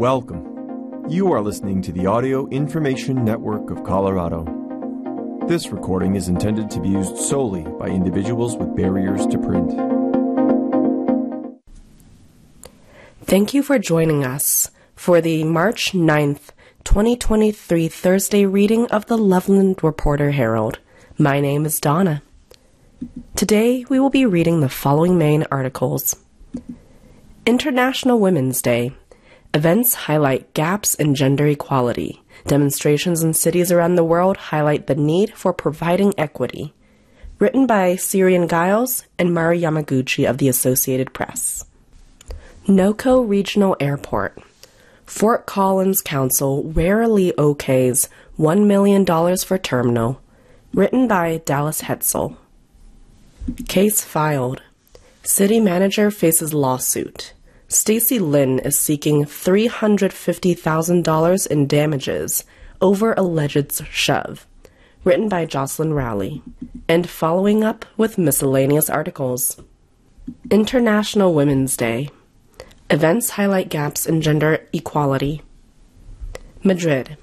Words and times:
Welcome. 0.00 1.04
You 1.10 1.30
are 1.30 1.42
listening 1.42 1.82
to 1.82 1.92
the 1.92 2.06
Audio 2.06 2.48
Information 2.48 3.22
Network 3.22 3.68
of 3.68 3.84
Colorado. 3.84 4.46
This 5.46 5.68
recording 5.68 6.14
is 6.14 6.26
intended 6.26 6.70
to 6.70 6.80
be 6.80 6.88
used 6.88 7.18
solely 7.18 7.64
by 7.78 7.88
individuals 7.88 8.56
with 8.56 8.74
barriers 8.74 9.26
to 9.26 9.36
print. 9.36 9.72
Thank 13.24 13.52
you 13.52 13.62
for 13.62 13.78
joining 13.78 14.24
us 14.24 14.70
for 14.96 15.20
the 15.20 15.44
March 15.44 15.92
9th, 15.92 16.52
2023 16.84 17.86
Thursday 17.88 18.46
reading 18.46 18.86
of 18.86 19.04
the 19.04 19.18
Loveland 19.18 19.84
Reporter 19.84 20.30
Herald. 20.30 20.78
My 21.18 21.40
name 21.40 21.66
is 21.66 21.78
Donna. 21.78 22.22
Today 23.36 23.84
we 23.90 24.00
will 24.00 24.08
be 24.08 24.24
reading 24.24 24.60
the 24.60 24.70
following 24.70 25.18
main 25.18 25.44
articles 25.50 26.16
International 27.44 28.18
Women's 28.18 28.62
Day 28.62 28.94
Events 29.52 29.94
highlight 29.94 30.54
gaps 30.54 30.94
in 30.94 31.16
gender 31.16 31.46
equality. 31.48 32.22
Demonstrations 32.46 33.24
in 33.24 33.34
cities 33.34 33.72
around 33.72 33.96
the 33.96 34.04
world 34.04 34.36
highlight 34.36 34.86
the 34.86 34.94
need 34.94 35.34
for 35.36 35.52
providing 35.52 36.14
equity. 36.16 36.72
Written 37.40 37.66
by 37.66 37.94
Ciarán 37.96 38.48
Giles 38.48 39.04
and 39.18 39.34
Mari 39.34 39.60
Yamaguchi 39.60 40.28
of 40.28 40.38
the 40.38 40.48
Associated 40.48 41.12
Press. 41.12 41.64
Noco 42.68 43.28
Regional 43.28 43.76
Airport. 43.80 44.38
Fort 45.04 45.46
Collins 45.46 46.00
Council 46.00 46.62
rarely 46.62 47.32
okays 47.32 48.08
$1 48.38 48.66
million 48.66 49.04
for 49.38 49.58
terminal. 49.58 50.20
Written 50.72 51.08
by 51.08 51.38
Dallas 51.44 51.80
Heltzell. 51.82 52.36
Case 53.66 54.04
filed. 54.04 54.62
City 55.24 55.58
manager 55.58 56.12
faces 56.12 56.54
lawsuit. 56.54 57.32
Stacy 57.72 58.18
Lynn 58.18 58.58
is 58.58 58.80
seeking 58.80 59.24
$350,000 59.24 61.46
in 61.46 61.68
damages 61.68 62.44
over 62.80 63.12
alleged 63.12 63.86
shove. 63.86 64.44
Written 65.04 65.28
by 65.28 65.46
Jocelyn 65.46 65.94
Rowley. 65.94 66.42
And 66.88 67.08
following 67.08 67.62
up 67.62 67.84
with 67.96 68.18
miscellaneous 68.18 68.90
articles. 68.90 69.62
International 70.50 71.32
Women's 71.32 71.76
Day. 71.76 72.10
Events 72.90 73.30
highlight 73.30 73.68
gaps 73.68 74.04
in 74.04 74.20
gender 74.20 74.66
equality. 74.72 75.42
Madrid. 76.64 77.16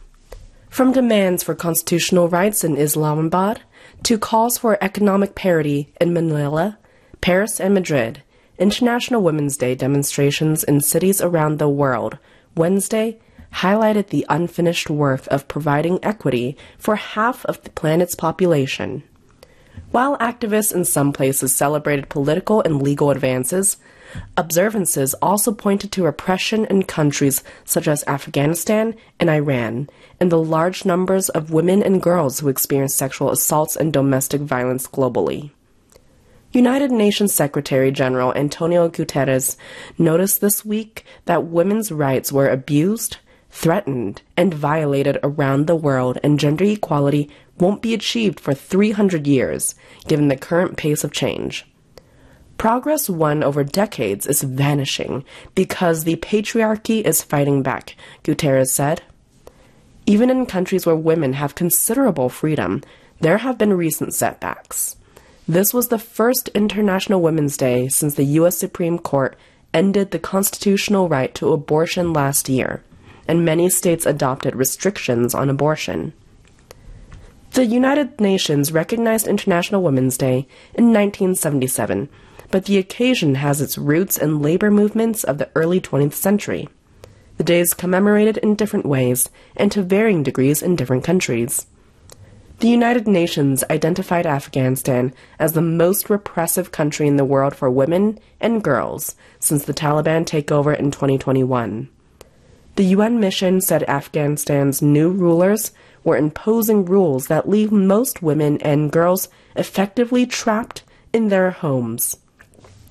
From 0.70 0.94
demands 0.94 1.44
for 1.44 1.56
constitutional 1.56 2.30
rights 2.30 2.64
in 2.64 2.78
Islamabad 2.78 3.64
to 4.04 4.18
calls 4.18 4.58
for 4.58 4.82
economic 4.82 5.36
parity 5.36 5.92
in 6.00 6.14
Manila, 6.14 6.78
Paris, 7.20 7.60
and 7.60 7.74
Madrid, 7.74 8.24
International 8.58 9.22
Women's 9.22 9.56
Day 9.56 9.76
demonstrations 9.76 10.64
in 10.64 10.82
cities 10.82 11.22
around 11.22 11.60
the 11.60 11.70
world 11.70 12.18
Wednesday 12.56 13.20
highlighted 13.54 14.08
the 14.08 14.26
unfinished 14.30 14.90
work 14.90 15.28
of 15.28 15.48
providing 15.48 16.04
equity 16.04 16.58
for 16.78 16.96
half 16.96 17.46
of 17.46 17.62
the 17.64 17.70
planet's 17.70 18.16
population. 18.16 19.04
While 19.92 20.18
activists 20.18 20.74
in 20.74 20.86
some 20.86 21.14
places 21.14 21.56
celebrated 21.56 22.10
political 22.10 22.62
and 22.62 22.82
legal 22.82 23.12
advances, 23.12 23.78
observances 24.36 25.14
also 25.16 25.52
pointed 25.54 25.92
to 25.92 26.04
repression 26.04 26.66
in 26.66 26.84
countries 26.84 27.44
such 27.64 27.88
as 27.88 28.04
Afghanistan 28.08 28.96
and 29.20 29.30
Iran, 29.30 29.88
and 30.20 30.32
the 30.32 30.42
large 30.42 30.84
numbers 30.84 31.30
of 31.30 31.52
women 31.52 31.84
and 31.84 32.02
girls 32.02 32.40
who 32.40 32.50
experience 32.50 32.96
sexual 32.96 33.30
assaults 33.30 33.76
and 33.76 33.94
domestic 33.94 34.42
violence 34.42 34.88
globally. 34.88 35.52
United 36.58 36.92
Nations 36.92 37.32
Secretary 37.32 37.92
General 37.92 38.34
Antonio 38.34 38.90
Guterres 38.90 39.58
noticed 40.00 40.42
this 40.42 40.66
week 40.66 41.06
that 41.26 41.46
women's 41.46 41.92
rights 41.92 42.32
were 42.32 42.50
abused, 42.50 43.18
threatened, 43.52 44.24
and 44.36 44.56
violated 44.56 45.20
around 45.22 45.68
the 45.68 45.76
world, 45.76 46.18
and 46.24 46.40
gender 46.40 46.66
equality 46.66 47.30
won't 47.60 47.84
be 47.84 47.94
achieved 47.94 48.40
for 48.40 48.56
300 48.56 49.28
years, 49.28 49.76
given 50.08 50.30
the 50.30 50.36
current 50.36 50.78
pace 50.78 51.04
of 51.04 51.12
change. 51.12 51.64
Progress 52.58 53.08
won 53.08 53.44
over 53.44 53.64
decades 53.64 54.26
is 54.26 54.42
vanishing 54.42 55.24
because 55.54 56.06
the 56.06 56.16
patriarchy 56.16 57.06
is 57.06 57.22
fighting 57.22 57.62
back, 57.62 57.96
Guterres 58.24 58.70
said. 58.70 59.04
Even 60.08 60.32
in 60.32 60.48
countries 60.48 60.88
where 60.88 60.96
women 60.96 61.34
have 61.34 61.54
considerable 61.54 62.30
freedom, 62.30 62.82
there 63.20 63.38
have 63.38 63.60
been 63.60 63.74
recent 63.74 64.16
setbacks. 64.16 64.96
This 65.50 65.74
was 65.74 65.88
the 65.88 65.98
first 65.98 66.50
International 66.50 67.22
Women's 67.22 67.56
Day 67.56 67.88
since 67.88 68.16
the 68.16 68.26
U.S. 68.26 68.58
Supreme 68.58 69.00
Court 69.00 69.38
ended 69.74 70.12
the 70.12 70.20
constitutional 70.20 71.08
right 71.08 71.34
to 71.36 71.54
abortion 71.54 72.12
last 72.12 72.50
year, 72.50 72.84
and 73.30 73.46
many 73.46 73.70
states 73.70 74.06
adopted 74.06 74.58
restrictions 74.58 75.34
on 75.34 75.50
abortion. 75.50 76.12
The 77.52 77.66
United 77.66 78.20
Nations 78.20 78.74
recognized 78.74 79.26
International 79.26 79.82
Women's 79.82 80.18
Day 80.18 80.48
in 80.74 80.92
1977, 80.92 82.10
but 82.52 82.66
the 82.66 82.78
occasion 82.78 83.36
has 83.36 83.62
its 83.62 83.78
roots 83.78 84.18
in 84.18 84.42
labor 84.42 84.70
movements 84.70 85.24
of 85.24 85.38
the 85.38 85.50
early 85.56 85.80
20th 85.80 86.14
century. 86.14 86.68
The 87.38 87.46
day 87.46 87.62
is 87.62 87.74
commemorated 87.74 88.36
in 88.38 88.56
different 88.56 88.86
ways 88.86 89.30
and 89.56 89.72
to 89.72 89.82
varying 89.82 90.24
degrees 90.24 90.62
in 90.62 90.76
different 90.76 91.06
countries. 91.06 91.68
The 92.60 92.70
United 92.70 93.08
Nations 93.08 93.64
identified 93.70 94.26
Afghanistan 94.26 95.14
as 95.38 95.54
the 95.54 95.62
most 95.62 96.10
repressive 96.10 96.72
country 96.72 97.08
in 97.08 97.16
the 97.16 97.26
world 97.26 97.56
for 97.56 97.70
women 97.70 98.18
and 98.40 98.64
girls 98.64 99.16
since 99.40 99.66
the 99.66 99.76
Taliban 99.76 100.26
takeover 100.26 100.76
in 100.76 100.90
2021. 100.90 101.88
The 102.76 102.84
UN 102.86 103.20
mission 103.20 103.62
said 103.62 103.84
Afghanistan's 103.84 104.82
new 104.82 105.12
rulers 105.12 105.72
were 106.04 106.18
imposing 106.18 106.86
rules 106.86 107.28
that 107.28 107.48
leave 107.48 107.72
most 107.72 108.24
women 108.24 108.60
and 108.62 108.92
girls 108.92 109.30
effectively 109.56 110.26
trapped 110.26 110.82
in 111.14 111.28
their 111.28 111.52
homes. 111.52 112.18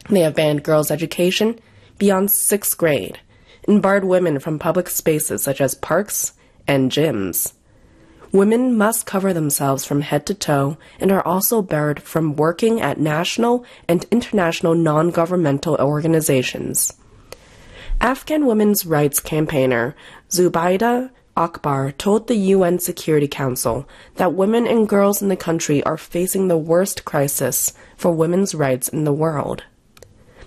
They 0.09 0.21
have 0.21 0.37
banned 0.37 0.63
girls' 0.63 0.93
education 0.93 1.59
beyond 1.99 2.31
sixth 2.31 2.79
grade 2.79 3.19
and 3.67 3.83
barred 3.83 4.05
women 4.05 4.39
from 4.39 4.61
public 4.61 4.89
spaces 4.89 5.43
such 5.43 5.61
as 5.61 5.75
parks 5.75 6.35
and 6.69 6.93
gyms. 6.93 7.53
Women 8.37 8.77
must 8.77 9.07
cover 9.07 9.33
themselves 9.33 9.87
from 9.87 10.03
head 10.03 10.27
to 10.27 10.35
toe 10.35 10.77
and 11.01 11.11
are 11.11 11.27
also 11.27 11.63
barred 11.63 12.03
from 12.03 12.37
working 12.37 12.83
at 12.83 13.01
national 13.01 13.65
and 13.89 14.05
international 14.11 14.75
non 14.75 15.11
governmental 15.11 15.75
organizations. 15.77 16.93
Afghan 17.99 18.45
women's 18.45 18.85
rights 18.85 19.21
campaigner 19.21 19.97
Zubaida 20.29 21.13
Akbar 21.35 21.93
told 21.93 22.27
the 22.27 22.35
UN 22.53 22.79
Security 22.79 23.27
Council 23.27 23.89
that 24.17 24.35
women 24.35 24.67
and 24.67 24.87
girls 24.87 25.23
in 25.23 25.31
the 25.31 25.37
country 25.37 25.83
are 25.85 25.97
facing 25.97 26.49
the 26.49 26.59
worst 26.59 27.07
crisis 27.07 27.73
for 27.97 28.13
women's 28.13 28.55
rights 28.55 28.87
in 28.87 29.05
the 29.05 29.15
world. 29.15 29.65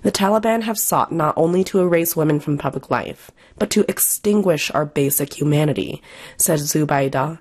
The 0.04 0.12
Taliban 0.12 0.62
have 0.62 0.78
sought 0.78 1.12
not 1.12 1.34
only 1.36 1.64
to 1.64 1.80
erase 1.80 2.16
women 2.16 2.40
from 2.40 2.60
public 2.60 2.92
life, 2.92 3.32
but 3.58 3.72
to 3.72 3.84
extinguish 3.90 4.70
our 4.76 4.86
basic 4.86 5.34
humanity, 5.34 6.04
said 6.38 6.60
Zubaida 6.60 7.40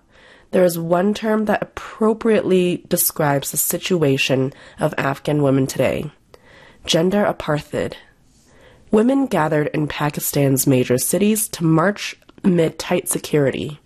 there 0.51 0.65
is 0.65 0.79
one 0.79 1.15
term 1.15 1.45
that 1.45 1.63
appropriately 1.63 2.85
describes 2.89 3.51
the 3.51 3.57
situation 3.57 4.53
of 4.79 4.95
Afghan 4.97 5.43
women 5.43 5.67
today 5.67 6.11
gender 6.87 7.25
apartheid. 7.25 7.95
Women 8.91 9.27
gathered 9.27 9.67
in 9.75 9.89
Pakistan's 9.89 10.67
major 10.67 10.97
cities 10.97 11.47
to 11.49 11.65
march 11.65 12.17
amid 12.43 12.79
tight 12.79 13.09
security. 13.09 13.81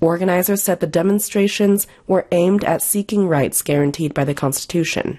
Organizers 0.00 0.62
said 0.62 0.80
the 0.80 0.86
demonstrations 0.86 1.86
were 2.06 2.26
aimed 2.32 2.62
at 2.64 2.82
seeking 2.82 3.26
rights 3.26 3.62
guaranteed 3.62 4.12
by 4.12 4.24
the 4.24 4.34
Constitution. 4.34 5.18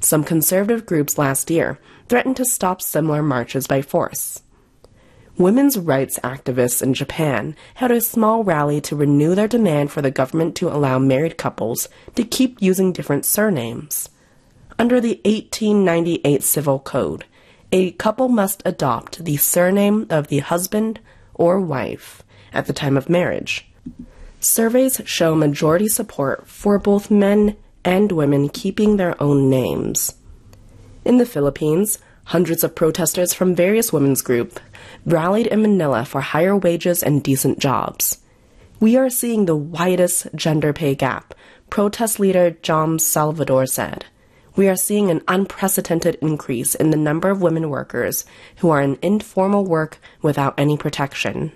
Some 0.00 0.24
conservative 0.24 0.84
groups 0.84 1.16
last 1.16 1.50
year 1.50 1.78
threatened 2.08 2.36
to 2.36 2.44
stop 2.44 2.82
similar 2.82 3.22
marches 3.22 3.66
by 3.66 3.80
force. 3.80 4.42
Women's 5.40 5.78
rights 5.78 6.18
activists 6.22 6.82
in 6.82 6.92
Japan 6.92 7.56
held 7.72 7.92
a 7.92 8.02
small 8.02 8.44
rally 8.44 8.78
to 8.82 8.94
renew 8.94 9.34
their 9.34 9.48
demand 9.48 9.90
for 9.90 10.02
the 10.02 10.10
government 10.10 10.54
to 10.56 10.68
allow 10.68 10.98
married 10.98 11.38
couples 11.38 11.88
to 12.14 12.24
keep 12.24 12.60
using 12.60 12.92
different 12.92 13.24
surnames. 13.24 14.10
Under 14.78 15.00
the 15.00 15.18
1898 15.24 16.42
Civil 16.42 16.78
Code, 16.80 17.24
a 17.72 17.92
couple 17.92 18.28
must 18.28 18.60
adopt 18.66 19.24
the 19.24 19.38
surname 19.38 20.06
of 20.10 20.28
the 20.28 20.40
husband 20.40 21.00
or 21.32 21.58
wife 21.58 22.22
at 22.52 22.66
the 22.66 22.74
time 22.74 22.98
of 22.98 23.08
marriage. 23.08 23.66
Surveys 24.40 25.00
show 25.06 25.34
majority 25.34 25.88
support 25.88 26.46
for 26.48 26.78
both 26.78 27.10
men 27.10 27.56
and 27.82 28.12
women 28.12 28.50
keeping 28.50 28.98
their 28.98 29.16
own 29.22 29.48
names. 29.48 30.16
In 31.02 31.16
the 31.16 31.24
Philippines, 31.24 31.98
hundreds 32.24 32.62
of 32.62 32.74
protesters 32.74 33.32
from 33.32 33.54
various 33.54 33.90
women's 33.90 34.20
groups 34.22 34.60
rallied 35.04 35.46
in 35.46 35.62
Manila 35.62 36.04
for 36.04 36.20
higher 36.20 36.56
wages 36.56 37.02
and 37.02 37.22
decent 37.22 37.58
jobs. 37.58 38.18
We 38.80 38.96
are 38.96 39.10
seeing 39.10 39.44
the 39.44 39.56
widest 39.56 40.28
gender 40.34 40.72
pay 40.72 40.94
gap, 40.94 41.34
protest 41.68 42.18
leader 42.18 42.52
John 42.62 42.98
Salvador 42.98 43.66
said. 43.66 44.06
We 44.56 44.68
are 44.68 44.76
seeing 44.76 45.10
an 45.10 45.22
unprecedented 45.28 46.16
increase 46.20 46.74
in 46.74 46.90
the 46.90 46.96
number 46.96 47.30
of 47.30 47.42
women 47.42 47.70
workers 47.70 48.24
who 48.56 48.70
are 48.70 48.82
in 48.82 48.98
informal 49.00 49.64
work 49.64 49.98
without 50.22 50.54
any 50.58 50.76
protection. 50.76 51.52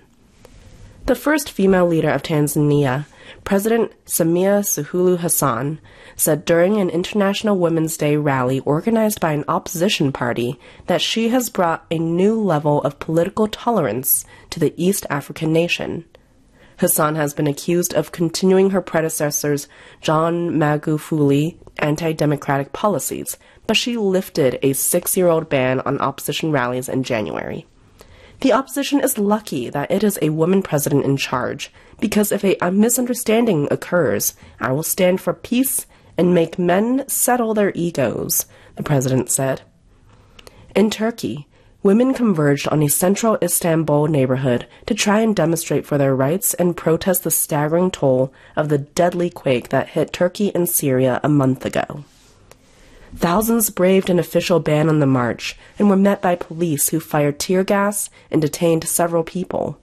The 1.05 1.15
first 1.15 1.51
female 1.51 1.85
leader 1.85 2.09
of 2.09 2.23
Tanzania, 2.23 3.05
President 3.43 3.91
Samia 4.05 4.61
Suluhu 4.63 5.19
Hassan, 5.19 5.79
said 6.15 6.45
during 6.45 6.77
an 6.77 6.89
International 6.89 7.57
Women's 7.57 7.97
Day 7.97 8.17
rally 8.17 8.59
organized 8.61 9.19
by 9.19 9.33
an 9.33 9.45
opposition 9.47 10.11
party 10.11 10.59
that 10.87 11.01
she 11.01 11.29
has 11.29 11.49
brought 11.49 11.85
a 11.89 11.99
new 11.99 12.39
level 12.39 12.81
of 12.83 12.99
political 12.99 13.47
tolerance 13.47 14.25
to 14.49 14.59
the 14.59 14.73
East 14.77 15.05
African 15.09 15.51
nation. 15.51 16.05
Hassan 16.77 17.15
has 17.15 17.33
been 17.33 17.47
accused 17.47 17.93
of 17.93 18.11
continuing 18.11 18.71
her 18.71 18.81
predecessor's 18.81 19.67
John 20.01 20.51
Magufuli 20.51 21.57
anti-democratic 21.79 22.73
policies, 22.73 23.37
but 23.67 23.77
she 23.77 23.97
lifted 23.97 24.59
a 24.61 24.73
six-year-old 24.73 25.49
ban 25.49 25.79
on 25.81 25.99
opposition 25.99 26.51
rallies 26.51 26.89
in 26.89 27.03
January. 27.03 27.65
The 28.45 28.53
opposition 28.53 28.99
is 28.99 29.17
lucky 29.17 29.71
that 29.71 29.89
it 29.89 30.03
is 30.03 30.19
a 30.21 30.29
woman 30.29 30.61
president 30.61 31.03
in 31.03 31.17
charge, 31.17 31.71
because 31.99 32.31
if 32.31 32.43
a, 32.45 32.69
misunderstanding 32.69 33.67
occurs, 33.71 34.35
I 34.59 34.71
will 34.71 34.83
stand 34.83 35.19
for 35.19 35.33
peace 35.33 35.87
and 36.15 36.31
make 36.31 36.59
men 36.59 37.05
settle 37.07 37.55
their 37.55 37.71
egos, 37.73 38.45
the 38.75 38.83
president 38.83 39.31
said. 39.31 39.63
In 40.75 40.91
Turkey, 40.91 41.47
women 41.81 42.13
converged 42.13 42.67
on 42.67 42.83
a 42.83 42.87
central 42.87 43.39
Istanbul 43.41 44.05
neighborhood 44.09 44.67
to 44.85 44.93
try 44.93 45.21
and 45.21 45.35
demonstrate 45.35 45.87
for 45.87 45.97
their 45.97 46.15
rights 46.15 46.53
and 46.53 46.77
protest 46.77 47.23
the 47.23 47.31
staggering 47.31 47.89
toll 47.89 48.31
of 48.55 48.69
the 48.69 48.77
deadly 48.77 49.31
quake 49.31 49.69
that 49.69 49.89
hit 49.97 50.13
Turkey 50.13 50.53
and 50.53 50.69
Syria 50.69 51.19
a 51.23 51.29
month 51.29 51.65
ago. 51.65 52.03
Thousands 53.15 53.69
braved 53.69 54.09
an 54.09 54.19
official 54.19 54.59
ban 54.59 54.89
on 54.89 54.99
the 54.99 55.05
march 55.05 55.55
and 55.79 55.89
were 55.89 55.95
met 55.95 56.21
by 56.21 56.35
police 56.35 56.89
who 56.89 56.99
fired 56.99 57.39
tear 57.39 57.63
gas 57.63 58.09
and 58.29 58.41
detained 58.41 58.83
several 58.83 59.23
people. 59.23 59.79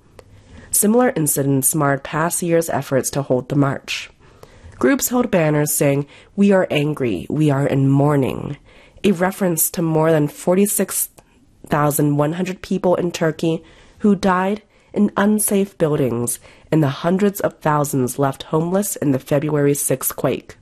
Similar 0.70 1.14
incidents 1.16 1.74
marred 1.74 2.04
past 2.04 2.42
year's 2.42 2.68
efforts 2.68 3.08
to 3.10 3.22
hold 3.22 3.48
the 3.48 3.56
march. 3.56 4.10
Groups 4.78 5.08
held 5.08 5.30
banners 5.30 5.72
saying, 5.72 6.06
We 6.36 6.52
are 6.52 6.66
angry, 6.70 7.26
we 7.30 7.48
are 7.50 7.66
in 7.66 7.88
mourning, 7.88 8.58
a 9.02 9.12
reference 9.12 9.70
to 9.70 9.80
more 9.82 10.12
than 10.12 10.28
46,100 10.28 12.62
people 12.62 12.94
in 12.96 13.12
Turkey 13.12 13.64
who 13.98 14.14
died 14.14 14.60
in 14.92 15.10
unsafe 15.16 15.78
buildings 15.78 16.38
and 16.70 16.82
the 16.82 16.88
hundreds 16.88 17.40
of 17.40 17.60
thousands 17.60 18.18
left 18.18 18.42
homeless 18.44 18.96
in 18.96 19.12
the 19.12 19.18
February 19.18 19.74
6 19.74 20.12
quake. 20.12 20.56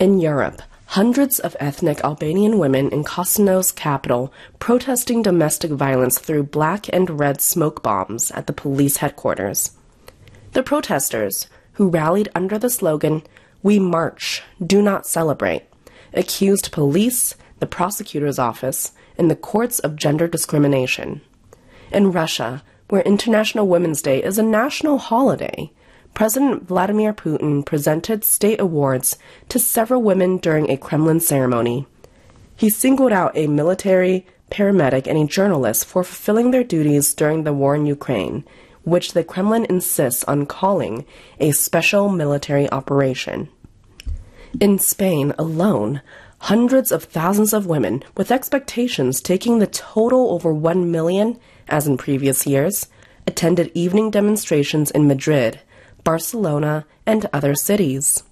In 0.00 0.20
Europe, 0.20 0.62
hundreds 0.92 1.38
of 1.38 1.56
ethnic 1.58 2.04
Albanian 2.04 2.58
women 2.58 2.90
in 2.90 3.02
Kosovo's 3.02 3.72
capital 3.72 4.30
protesting 4.58 5.22
domestic 5.22 5.70
violence 5.70 6.18
threw 6.18 6.42
black 6.42 6.86
and 6.92 7.18
red 7.18 7.40
smoke 7.40 7.82
bombs 7.82 8.30
at 8.32 8.46
the 8.46 8.52
police 8.52 8.98
headquarters. 8.98 9.70
The 10.52 10.62
protesters, 10.62 11.46
who 11.72 11.88
rallied 11.88 12.28
under 12.34 12.58
the 12.58 12.68
slogan, 12.68 13.22
We 13.62 13.78
March, 13.78 14.42
Do 14.62 14.82
Not 14.82 15.06
Celebrate, 15.06 15.62
accused 16.12 16.72
police, 16.72 17.36
the 17.58 17.66
prosecutor's 17.66 18.38
office, 18.38 18.92
and 19.16 19.30
the 19.30 19.36
courts 19.36 19.78
of 19.78 19.96
gender 19.96 20.28
discrimination. 20.28 21.22
In 21.90 22.12
Russia, 22.12 22.62
where 22.90 23.00
International 23.00 23.66
Women's 23.66 24.02
Day 24.02 24.22
is 24.22 24.36
a 24.36 24.42
national 24.42 24.98
holiday, 24.98 25.72
President 26.14 26.66
Vladimir 26.66 27.12
Putin 27.12 27.64
presented 27.64 28.24
state 28.24 28.60
awards 28.60 29.16
to 29.48 29.58
several 29.58 30.02
women 30.02 30.36
during 30.38 30.70
a 30.70 30.76
Kremlin 30.76 31.20
ceremony. 31.20 31.86
He 32.56 32.70
singled 32.70 33.12
out 33.12 33.36
a 33.36 33.46
military, 33.46 34.26
paramedic, 34.50 35.06
and 35.06 35.18
a 35.18 35.26
journalist 35.26 35.86
for 35.86 36.04
fulfilling 36.04 36.50
their 36.50 36.64
duties 36.64 37.14
during 37.14 37.44
the 37.44 37.52
war 37.52 37.74
in 37.74 37.86
Ukraine 37.86 38.44
which 38.84 39.12
the 39.12 39.24
Kremlin 39.24 39.66
insists 39.68 40.24
on 40.24 40.46
calling 40.46 41.04
a 41.38 41.52
special 41.52 42.08
military 42.08 42.70
operation. 42.70 43.48
In 44.60 44.78
Spain 44.78 45.32
alone, 45.38 46.02
hundreds 46.38 46.90
of 46.92 47.04
thousands 47.04 47.52
of 47.52 47.66
women, 47.66 48.02
with 48.16 48.32
expectations 48.32 49.20
taking 49.20 49.58
the 49.58 49.66
total 49.66 50.32
over 50.32 50.52
1 50.52 50.90
million, 50.90 51.38
as 51.68 51.86
in 51.86 51.96
previous 51.96 52.46
years, 52.46 52.88
attended 53.26 53.70
evening 53.74 54.10
demonstrations 54.10 54.90
in 54.90 55.06
Madrid, 55.06 55.60
Barcelona, 56.04 56.84
and 57.06 57.28
other 57.32 57.54
cities. 57.54 58.22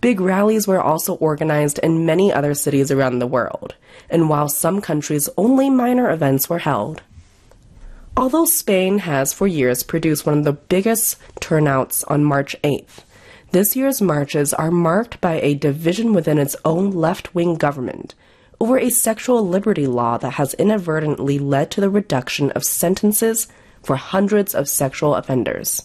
Big 0.00 0.20
rallies 0.20 0.66
were 0.66 0.80
also 0.80 1.14
organized 1.14 1.78
in 1.78 2.04
many 2.04 2.32
other 2.32 2.54
cities 2.54 2.90
around 2.90 3.18
the 3.18 3.26
world, 3.26 3.74
and 4.10 4.28
while 4.28 4.48
some 4.48 4.80
countries 4.80 5.28
only 5.36 5.70
minor 5.70 6.10
events 6.10 6.48
were 6.48 6.58
held. 6.58 7.02
Although 8.16 8.44
Spain 8.44 8.98
has 8.98 9.32
for 9.32 9.46
years 9.46 9.82
produced 9.82 10.26
one 10.26 10.38
of 10.38 10.44
the 10.44 10.52
biggest 10.52 11.16
turnouts 11.40 12.04
on 12.04 12.22
March 12.24 12.54
8th, 12.62 13.02
this 13.50 13.74
year's 13.76 14.02
marches 14.02 14.52
are 14.52 14.70
marked 14.70 15.20
by 15.20 15.40
a 15.40 15.54
division 15.54 16.12
within 16.12 16.38
its 16.38 16.56
own 16.64 16.90
left 16.90 17.34
wing 17.34 17.54
government 17.54 18.14
over 18.60 18.78
a 18.78 18.90
sexual 18.90 19.46
liberty 19.46 19.86
law 19.86 20.16
that 20.18 20.34
has 20.34 20.54
inadvertently 20.54 21.38
led 21.38 21.70
to 21.70 21.80
the 21.80 21.90
reduction 21.90 22.50
of 22.52 22.64
sentences 22.64 23.48
for 23.82 23.96
hundreds 23.96 24.54
of 24.54 24.68
sexual 24.68 25.14
offenders. 25.14 25.82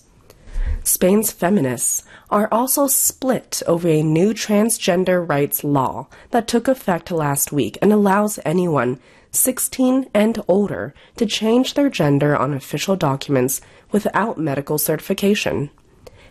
Spain's 0.83 1.31
feminists 1.31 2.03
are 2.29 2.47
also 2.51 2.87
split 2.87 3.61
over 3.67 3.87
a 3.87 4.01
new 4.01 4.33
transgender 4.33 5.27
rights 5.27 5.63
law 5.63 6.07
that 6.31 6.47
took 6.47 6.67
effect 6.67 7.11
last 7.11 7.51
week 7.51 7.77
and 7.81 7.93
allows 7.93 8.39
anyone 8.43 8.99
16 9.31 10.09
and 10.13 10.41
older 10.47 10.93
to 11.15 11.25
change 11.25 11.75
their 11.75 11.89
gender 11.89 12.35
on 12.35 12.53
official 12.53 12.95
documents 12.95 13.61
without 13.91 14.37
medical 14.37 14.77
certification. 14.77 15.69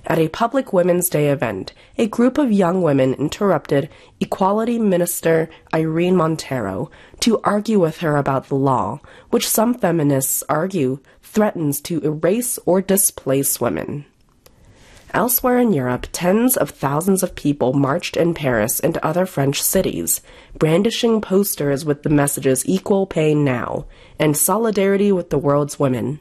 At 0.06 0.18
a 0.18 0.28
public 0.28 0.72
Women's 0.72 1.08
Day 1.08 1.28
event, 1.28 1.72
a 1.96 2.06
group 2.06 2.38
of 2.38 2.50
young 2.50 2.82
women 2.82 3.14
interrupted 3.14 3.88
Equality 4.20 4.78
Minister 4.78 5.48
Irene 5.74 6.16
Montero 6.16 6.90
to 7.20 7.40
argue 7.42 7.78
with 7.78 7.98
her 7.98 8.16
about 8.16 8.48
the 8.48 8.54
law, 8.54 9.00
which 9.30 9.48
some 9.48 9.74
feminists 9.74 10.42
argue 10.48 11.00
threatens 11.22 11.80
to 11.82 12.00
erase 12.00 12.58
or 12.64 12.80
displace 12.80 13.60
women. 13.60 14.06
Elsewhere 15.14 15.58
in 15.58 15.72
Europe, 15.72 16.06
tens 16.12 16.56
of 16.56 16.70
thousands 16.70 17.22
of 17.22 17.34
people 17.34 17.72
marched 17.72 18.16
in 18.16 18.34
Paris 18.34 18.78
and 18.78 18.98
other 18.98 19.24
French 19.24 19.62
cities, 19.62 20.20
brandishing 20.58 21.20
posters 21.20 21.84
with 21.84 22.02
the 22.02 22.10
messages 22.10 22.68
Equal 22.68 23.06
Pay 23.06 23.34
Now 23.34 23.86
and 24.18 24.36
Solidarity 24.36 25.10
with 25.10 25.30
the 25.30 25.38
World's 25.38 25.78
Women. 25.78 26.20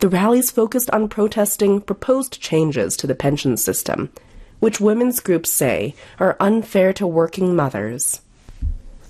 The 0.00 0.08
rallies 0.08 0.50
focused 0.50 0.90
on 0.90 1.08
protesting 1.08 1.80
proposed 1.82 2.40
changes 2.40 2.96
to 2.96 3.06
the 3.06 3.14
pension 3.14 3.56
system, 3.56 4.10
which 4.58 4.80
women's 4.80 5.20
groups 5.20 5.50
say 5.50 5.94
are 6.18 6.36
unfair 6.40 6.92
to 6.94 7.06
working 7.06 7.54
mothers. 7.54 8.22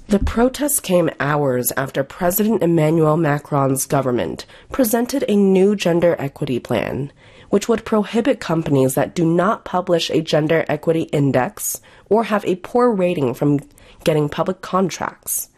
The 0.08 0.18
protests 0.18 0.80
came 0.80 1.10
hours 1.20 1.70
after 1.76 2.02
President 2.02 2.62
Emmanuel 2.62 3.18
Macron's 3.18 3.84
government 3.84 4.46
presented 4.72 5.24
a 5.28 5.36
new 5.36 5.76
gender 5.76 6.16
equity 6.18 6.58
plan 6.58 7.12
which 7.50 7.68
would 7.68 7.84
prohibit 7.84 8.40
companies 8.40 8.94
that 8.94 9.14
do 9.14 9.24
not 9.24 9.64
publish 9.64 10.10
a 10.10 10.20
gender 10.20 10.64
equity 10.68 11.02
index 11.02 11.80
or 12.08 12.24
have 12.24 12.44
a 12.44 12.56
poor 12.56 12.90
rating 12.92 13.34
from 13.34 13.60
getting 14.04 14.28
public 14.28 14.60
contracts. 14.60 15.48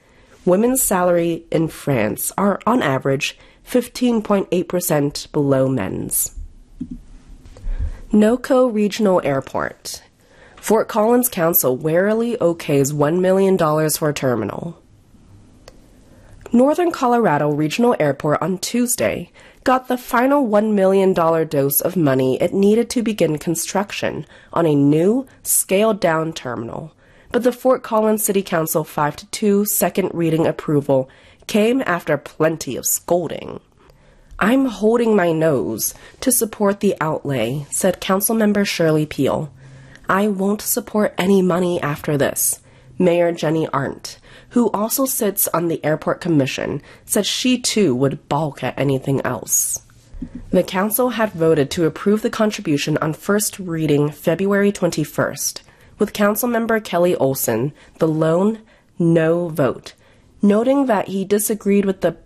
Women's 0.45 0.83
salary 0.83 1.45
in 1.51 1.69
France 1.69 2.33
are 2.39 2.61
on 2.67 2.83
average 2.83 3.37
15.8% 3.67 5.33
below 5.33 5.69
men's. 5.69 6.35
NOCO 8.13 8.67
Regional 8.67 9.21
Airport. 9.23 10.03
Fort 10.57 10.89
Collins 10.89 11.29
Council 11.29 11.77
warily 11.77 12.37
okays 12.39 12.93
$1 12.93 13.21
million 13.21 13.57
for 13.91 14.09
a 14.09 14.15
terminal. 14.15 14.83
Northern 16.53 16.91
Colorado 16.91 17.53
Regional 17.53 17.95
Airport 18.01 18.43
on 18.43 18.59
Tuesday 18.59 19.31
got 19.65 19.89
the 19.89 19.99
final 19.99 20.47
$1 20.47 20.73
million 20.73 21.13
dose 21.13 21.81
of 21.81 21.97
money 21.97 22.41
it 22.41 22.55
needed 22.55 22.89
to 22.91 23.03
begin 23.03 23.39
construction 23.39 24.27
on 24.53 24.67
a 24.67 24.75
new, 24.75 25.27
scaled 25.43 26.01
down 26.01 26.33
terminal. 26.33 26.93
But 27.33 27.43
the 27.43 27.53
Fort 27.53 27.83
Collins 27.83 28.25
City 28.25 28.43
Council 28.43 28.85
5 28.85 29.17
to 29.17 29.27
2 29.27 29.65
second 29.65 30.11
reading 30.15 30.47
approval 30.47 31.09
came 31.47 31.83
after 31.87 32.17
plenty 32.17 32.77
of 32.77 32.87
scolding. 32.87 33.61
I'm 34.39 34.67
holding 34.67 35.15
my 35.15 35.33
nose 35.33 35.95
to 36.21 36.33
support 36.33 36.81
the 36.81 36.97
outlay, 37.01 37.67
said 37.71 38.01
Councilmember 38.01 38.67
Shirley 38.67 39.05
Peel. 39.05 39.53
I 40.09 40.29
won't 40.29 40.63
support 40.63 41.15
any 41.19 41.43
money 41.43 41.81
after 41.81 42.17
this. 42.17 42.61
Mayor 42.99 43.33
Jenny 43.33 43.69
Arndt 43.69 44.19
who 44.51 44.71
also 44.71 45.05
sits 45.07 45.49
on 45.49 45.69
the 45.69 45.85
airport 45.85 46.21
commission, 46.21 46.83
said 47.05 47.27
she 47.27 47.59
too 47.59 47.95
would 47.95 48.29
balk 48.29 48.63
at 48.63 48.79
anything 48.79 49.21
else. 49.25 49.83
The 50.51 50.63
council 50.63 51.11
had 51.11 51.33
voted 51.33 51.71
to 51.73 51.87
approve 51.87 52.23
the 52.23 52.31
contribution 52.31 52.99
on 52.99 53.15
first 53.15 53.59
reading 53.59 54.11
February 54.11 54.73
21st, 54.73 55.63
with 55.99 56.13
Councilmember 56.13 56.83
Kelly 56.83 57.15
Ohlson 57.15 57.73
the 57.99 58.09
lone 58.09 58.61
no 58.99 59.49
vote, 59.49 59.95
noting 60.43 60.87
that 60.87 61.09
he 61.09 61.25
disagreed 61.25 61.85
with 61.85 62.03
the 62.03 62.17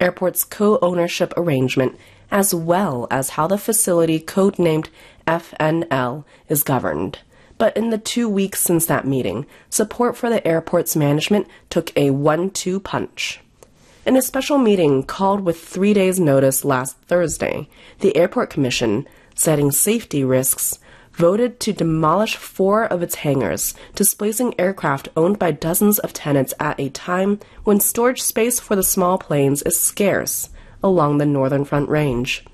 airport's 0.00 0.44
co 0.44 0.78
ownership 0.80 1.32
arrangement 1.36 1.96
as 2.30 2.54
well 2.54 3.06
as 3.10 3.30
how 3.30 3.46
the 3.46 3.58
facility 3.58 4.18
codenamed 4.18 4.88
FNL 5.26 6.24
is 6.48 6.62
governed. 6.62 7.18
But 7.58 7.76
in 7.76 7.90
the 7.90 7.98
two 7.98 8.28
weeks 8.28 8.60
since 8.60 8.86
that 8.86 9.06
meeting, 9.06 9.46
support 9.70 10.16
for 10.16 10.28
the 10.28 10.46
airport's 10.46 10.94
management 10.94 11.48
took 11.70 11.96
a 11.96 12.10
one 12.10 12.50
two 12.50 12.80
punch. 12.80 13.40
In 14.04 14.16
a 14.16 14.22
special 14.22 14.58
meeting 14.58 15.02
called 15.02 15.40
with 15.40 15.58
three 15.58 15.92
days' 15.92 16.20
notice 16.20 16.64
last 16.64 16.96
Thursday, 17.08 17.68
the 18.00 18.16
Airport 18.16 18.50
Commission, 18.50 19.08
citing 19.34 19.72
safety 19.72 20.22
risks, 20.22 20.78
voted 21.12 21.58
to 21.60 21.72
demolish 21.72 22.36
four 22.36 22.84
of 22.84 23.02
its 23.02 23.16
hangars, 23.16 23.74
displacing 23.94 24.54
aircraft 24.60 25.08
owned 25.16 25.38
by 25.38 25.50
dozens 25.50 25.98
of 25.98 26.12
tenants 26.12 26.54
at 26.60 26.78
a 26.78 26.90
time 26.90 27.40
when 27.64 27.80
storage 27.80 28.22
space 28.22 28.60
for 28.60 28.76
the 28.76 28.82
small 28.82 29.18
planes 29.18 29.62
is 29.62 29.80
scarce 29.80 30.50
along 30.84 31.18
the 31.18 31.26
Northern 31.26 31.64
Front 31.64 31.88
Range. 31.88 32.44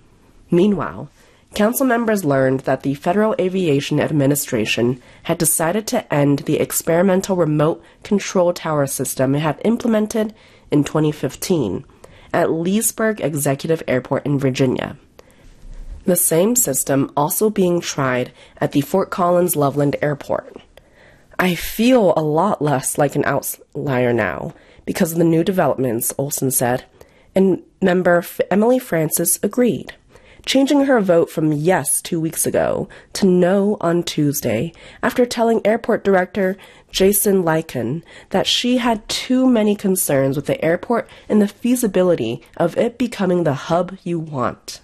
Meanwhile, 0.51 1.11
Council 1.55 1.85
members 1.85 2.25
learned 2.25 2.61
that 2.61 2.83
the 2.83 2.95
Federal 2.95 3.35
Aviation 3.39 4.01
Administration 4.01 5.03
had 5.25 5.37
decided 5.37 5.87
to 5.89 6.13
end 6.13 6.41
the 6.41 6.59
experimental 6.59 7.37
remote 7.37 7.83
control 8.03 8.55
tower 8.55 8.87
system 8.87 9.35
it 9.35 9.41
had 9.41 9.61
implemented 9.63 10.35
in 10.71 10.83
2015 10.83 11.85
at 12.33 12.51
Leesburg 12.51 13.21
Executive 13.21 13.83
Airport 13.87 14.25
in 14.25 14.39
Virginia. 14.39 14.97
The 16.07 16.17
same 16.17 16.57
system 16.57 17.13
also 17.17 17.51
being 17.51 17.81
tried 17.81 18.33
at 18.59 18.73
the 18.73 18.81
Fort 18.81 19.11
Collins 19.11 19.55
Loveland 19.55 19.97
Airport. 20.01 20.57
I 21.39 21.55
feel 21.55 22.15
a 22.17 22.23
lot 22.23 22.63
less 22.63 22.97
like 22.97 23.15
an 23.15 23.27
outlier 23.27 24.15
now 24.15 24.55
because 24.87 25.13
of 25.13 25.19
the 25.19 25.25
new 25.25 25.45
developments, 25.45 26.15
Ohlson 26.15 26.51
said, 26.51 26.85
and 27.35 27.63
member 27.83 28.25
Emily 28.51 28.79
Francis 28.79 29.39
agreed 29.43 29.93
changing 30.45 30.85
her 30.85 31.01
vote 31.01 31.31
from 31.31 31.53
yes 31.53 32.03
two 32.03 32.21
weeks 32.21 32.47
ago 32.47 32.89
to 33.13 33.27
no 33.27 33.77
on 33.81 34.03
Tuesday 34.03 34.73
after 35.03 35.25
telling 35.25 35.65
airport 35.65 36.05
director 36.05 36.57
Jason 36.91 37.43
Licon 37.43 38.05
that 38.31 38.47
she 38.47 38.79
had 38.79 39.09
too 39.09 39.47
many 39.47 39.75
concerns 39.75 40.37
with 40.37 40.47
the 40.47 40.63
airport 40.65 41.09
and 41.29 41.41
the 41.41 41.49
feasibility 41.49 42.43
of 42.57 42.77
it 42.77 42.99
becoming 42.99 43.45
the 43.45 43.55
hub 43.55 43.97
you 44.03 44.19
want. 44.19 44.81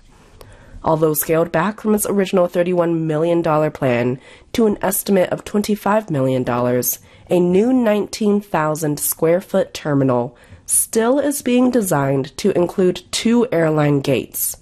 Although 0.84 1.14
scaled 1.14 1.50
back 1.50 1.80
from 1.80 1.94
its 1.94 2.06
original 2.06 2.48
$31 2.48 3.00
million 3.00 3.42
plan 3.72 4.20
to 4.52 4.66
an 4.66 4.78
estimate 4.80 5.28
of 5.30 5.44
$25 5.44 6.08
million, 6.08 6.44
a 7.28 7.40
new 7.40 7.72
19,000 7.72 9.00
square 9.00 9.40
foot 9.40 9.74
terminal 9.74 10.36
still 10.66 11.18
is 11.18 11.42
being 11.42 11.70
designed 11.70 12.36
to 12.36 12.56
include 12.56 13.02
two 13.10 13.48
airline 13.50 14.00
gates 14.00 14.56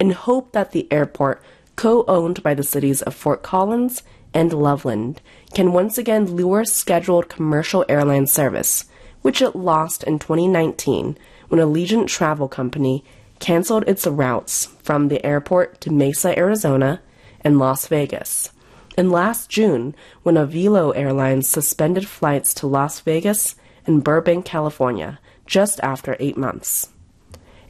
in 0.00 0.10
hope 0.10 0.52
that 0.52 0.72
the 0.72 0.90
airport, 0.90 1.42
co 1.76 2.04
owned 2.08 2.42
by 2.42 2.54
the 2.54 2.62
cities 2.62 3.02
of 3.02 3.14
Fort 3.14 3.42
Collins 3.42 4.02
and 4.32 4.52
Loveland, 4.52 5.20
can 5.54 5.72
once 5.72 5.98
again 5.98 6.26
lure 6.26 6.64
scheduled 6.64 7.28
commercial 7.28 7.84
airline 7.88 8.26
service, 8.26 8.86
which 9.22 9.42
it 9.42 9.54
lost 9.54 10.02
in 10.02 10.18
2019 10.18 11.18
when 11.48 11.60
Allegiant 11.60 12.08
Travel 12.08 12.48
Company 12.48 13.04
canceled 13.40 13.84
its 13.86 14.06
routes 14.06 14.66
from 14.82 15.08
the 15.08 15.24
airport 15.24 15.80
to 15.82 15.92
Mesa, 15.92 16.36
Arizona, 16.38 17.00
and 17.42 17.58
Las 17.58 17.86
Vegas. 17.86 18.50
And 18.96 19.12
last 19.12 19.48
June, 19.48 19.94
when 20.22 20.34
Avelo 20.34 20.94
Airlines 20.96 21.48
suspended 21.48 22.06
flights 22.06 22.52
to 22.54 22.66
Las 22.66 23.00
Vegas 23.00 23.54
and 23.86 24.04
Burbank, 24.04 24.44
California, 24.44 25.18
just 25.46 25.80
after 25.82 26.16
eight 26.20 26.36
months 26.36 26.88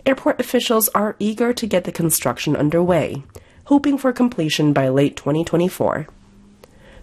airport 0.07 0.41
officials 0.41 0.89
are 0.91 1.17
eager 1.19 1.53
to 1.53 1.67
get 1.67 1.85
the 1.85 1.93
construction 1.93 2.57
underway, 2.57 3.23
hoping 3.65 3.99
for 3.99 4.13
completion 4.13 4.73
by 4.73 4.89
late 4.89 5.17
2024. 5.17 6.07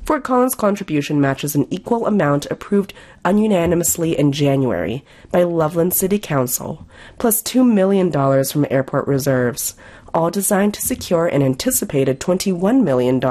Fort 0.08 0.24
Collins' 0.24 0.56
contribution 0.56 1.20
matches 1.20 1.54
an 1.54 1.68
equal 1.70 2.08
amount 2.08 2.46
approved 2.46 2.94
unanimously 3.25 4.18
in 4.18 4.32
January 4.32 5.04
by 5.32 5.44
Loveland 5.44 5.94
City 5.94 6.18
Council, 6.18 6.88
plus 7.18 7.42
$2 7.42 7.70
million 7.70 8.10
from 8.10 8.66
airport 8.70 9.06
reserves, 9.06 9.75
all 10.13 10.32
designed 10.32 10.74
to 10.74 10.82
secure 10.82 11.27
an 11.27 11.44
anticipated 11.44 12.22
$21 12.22 12.84
million 12.84 13.22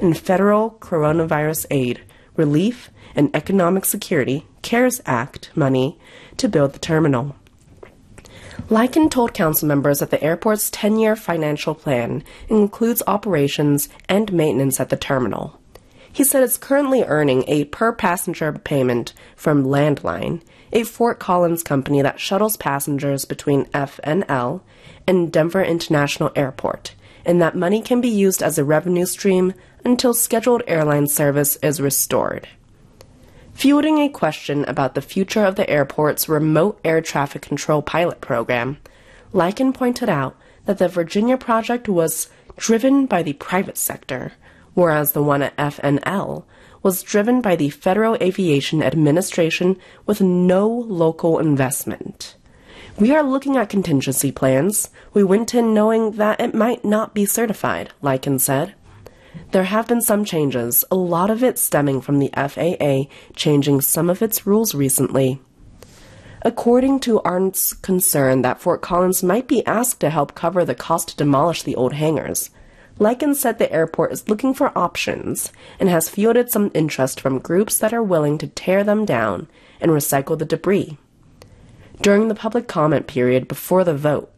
in 0.00 0.14
federal 0.14 0.72
coronavirus 0.80 1.66
aid, 1.70 2.00
relief, 2.36 2.90
and 3.14 3.30
economic 3.34 3.84
security 3.84 4.44
CARES 4.62 5.00
Act 5.06 5.50
money 5.54 6.00
to 6.36 6.48
build 6.48 6.72
the 6.72 6.78
terminal. 6.80 7.36
Licon 8.68 9.08
told 9.08 9.34
council 9.34 9.68
members 9.68 10.00
that 10.00 10.10
the 10.10 10.22
airport's 10.22 10.70
10 10.70 10.98
year 10.98 11.16
financial 11.16 11.74
plan 11.74 12.22
includes 12.48 13.02
operations 13.06 13.88
and 14.08 14.32
maintenance 14.32 14.80
at 14.80 14.88
the 14.88 14.96
terminal. 14.96 15.58
He 16.12 16.24
said 16.24 16.42
it's 16.42 16.58
currently 16.58 17.02
earning 17.04 17.44
a 17.48 17.64
per 17.64 17.92
passenger 17.92 18.52
payment 18.52 19.14
from 19.34 19.64
Landline, 19.64 20.42
a 20.72 20.84
Fort 20.84 21.18
Collins 21.18 21.62
company 21.62 22.02
that 22.02 22.20
shuttles 22.20 22.56
passengers 22.56 23.24
between 23.24 23.64
FNL 23.66 24.60
and 25.06 25.32
Denver 25.32 25.62
International 25.64 26.30
Airport, 26.36 26.94
and 27.24 27.40
that 27.40 27.56
money 27.56 27.80
can 27.80 28.00
be 28.00 28.08
used 28.08 28.42
as 28.42 28.58
a 28.58 28.64
revenue 28.64 29.06
stream 29.06 29.54
until 29.84 30.12
scheduled 30.12 30.62
airline 30.66 31.06
service 31.06 31.56
is 31.56 31.80
restored. 31.80 32.46
Fielding 33.62 33.98
a 33.98 34.08
question 34.08 34.64
about 34.64 34.96
the 34.96 35.00
future 35.00 35.44
of 35.44 35.54
the 35.54 35.70
airport's 35.70 36.28
remote 36.28 36.80
air 36.84 37.00
traffic 37.00 37.42
control 37.42 37.80
pilot 37.80 38.20
program, 38.20 38.78
Licon 39.32 39.72
pointed 39.72 40.08
out 40.08 40.36
that 40.64 40.78
the 40.78 40.88
Virginia 40.88 41.36
project 41.36 41.88
was 41.88 42.28
driven 42.56 43.06
by 43.06 43.22
the 43.22 43.34
private 43.34 43.78
sector, 43.78 44.32
whereas 44.74 45.12
the 45.12 45.22
one 45.22 45.42
at 45.42 45.56
FNL 45.58 46.42
was 46.82 47.04
driven 47.04 47.40
by 47.40 47.54
the 47.54 47.70
Federal 47.70 48.16
Aviation 48.20 48.82
Administration 48.82 49.76
with 50.06 50.20
no 50.20 50.66
local 50.66 51.38
investment. 51.38 52.34
We 52.98 53.14
are 53.14 53.22
looking 53.22 53.56
at 53.56 53.68
contingency 53.68 54.32
plans. 54.32 54.90
We 55.14 55.22
went 55.22 55.54
in 55.54 55.72
knowing 55.72 56.16
that 56.16 56.40
it 56.40 56.52
might 56.52 56.84
not 56.84 57.14
be 57.14 57.26
certified, 57.26 57.92
Licon 58.02 58.40
said. 58.40 58.74
There 59.52 59.64
have 59.64 59.86
been 59.86 60.00
some 60.00 60.24
changes, 60.24 60.84
a 60.90 60.96
lot 60.96 61.30
of 61.30 61.42
it 61.42 61.58
stemming 61.58 62.00
from 62.00 62.18
the 62.18 62.30
FAA 62.34 63.12
changing 63.36 63.82
some 63.82 64.08
of 64.08 64.22
its 64.22 64.46
rules 64.46 64.74
recently. 64.74 65.40
According 66.42 67.00
to 67.00 67.20
Arndt's 67.20 67.72
concern 67.72 68.42
that 68.42 68.60
Fort 68.60 68.82
Collins 68.82 69.22
might 69.22 69.46
be 69.46 69.64
asked 69.66 70.00
to 70.00 70.10
help 70.10 70.34
cover 70.34 70.64
the 70.64 70.74
cost 70.74 71.10
to 71.10 71.16
demolish 71.16 71.62
the 71.62 71.76
old 71.76 71.92
hangars, 71.92 72.50
Licon 72.98 73.34
said 73.34 73.58
the 73.58 73.72
airport 73.72 74.12
is 74.12 74.28
looking 74.28 74.54
for 74.54 74.76
options 74.76 75.52
and 75.78 75.88
has 75.88 76.08
fielded 76.08 76.50
some 76.50 76.70
interest 76.74 77.20
from 77.20 77.38
groups 77.38 77.78
that 77.78 77.92
are 77.92 78.02
willing 78.02 78.38
to 78.38 78.48
tear 78.48 78.82
them 78.82 79.04
down 79.04 79.48
and 79.80 79.90
recycle 79.90 80.38
the 80.38 80.44
debris. 80.44 80.98
During 82.00 82.28
the 82.28 82.34
public 82.34 82.66
comment 82.66 83.06
period 83.06 83.46
before 83.46 83.84
the 83.84 83.94
vote, 83.94 84.31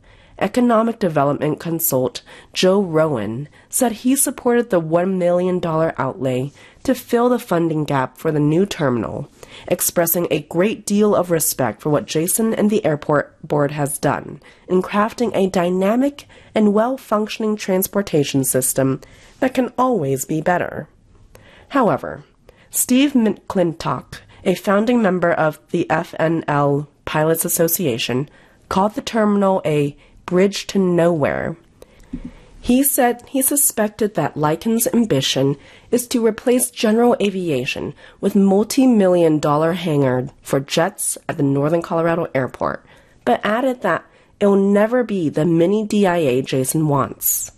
economic 0.45 0.99
development 0.99 1.59
consult 1.59 2.21
Joe 2.53 2.81
Rowan 2.81 3.49
said 3.71 3.93
he 3.93 4.15
supported 4.15 4.69
the 4.69 4.81
$1 4.81 5.17
million 5.17 5.59
outlay 5.65 6.53
to 6.83 6.95
fill 6.95 7.31
the 7.31 7.39
funding 7.39 7.85
gap 7.85 8.19
for 8.19 8.31
the 8.31 8.39
new 8.39 8.67
terminal, 8.67 9.31
expressing 9.67 10.29
a 10.31 10.43
great 10.43 10.85
deal 10.85 11.15
of 11.15 11.31
respect 11.31 11.81
for 11.81 11.89
what 11.89 12.05
Jason 12.05 12.53
and 12.53 12.71
the 12.71 12.85
airport 12.85 13.37
board 13.43 13.71
has 13.71 13.99
done 13.99 14.41
in 14.69 14.83
crafting 14.83 15.35
a 15.35 15.49
dynamic 15.49 16.27
and 16.55 16.75
well 16.75 16.99
functioning 16.99 17.57
transportation 17.57 18.45
system 18.45 19.01
that 19.41 19.55
can 19.55 19.73
always 19.79 20.27
be 20.27 20.43
better. 20.43 20.89
However, 21.69 22.23
Steve 22.69 23.15
McClintock, 23.15 24.19
a 24.45 24.55
founding 24.55 25.01
member 25.01 25.33
of 25.33 25.59
the 25.71 25.87
FNL 25.89 26.87
Pilots 27.07 27.47
Association, 27.47 28.29
called 28.69 28.95
the 28.95 29.01
terminal 29.01 29.63
a 29.65 29.97
bridge 30.27 30.67
to 30.69 30.79
nowhere. 30.79 31.57
He 32.61 32.83
said 32.83 33.23
he 33.29 33.43
suspected 33.43 34.15
that 34.15 34.39
Licon's 34.39 34.87
ambition 34.87 35.57
is 35.91 36.07
to 36.09 36.25
replace 36.25 36.71
general 36.71 37.15
aviation 37.21 37.93
with 38.23 38.35
multi-million 38.35 39.39
dollar 39.39 39.75
hangar 39.75 40.31
for 40.41 40.61
jets 40.61 41.19
at 41.29 41.37
the 41.37 41.43
Northern 41.43 41.83
Colorado 41.83 42.27
Airport, 42.35 42.87
but 43.27 43.45
added 43.45 43.83
that 43.83 44.07
it'll 44.41 44.57
never 44.57 45.05
be 45.05 45.29
the 45.29 45.45
mini 45.45 45.87
DIA 45.87 46.41
Jason 46.41 46.89
wants. 46.89 47.53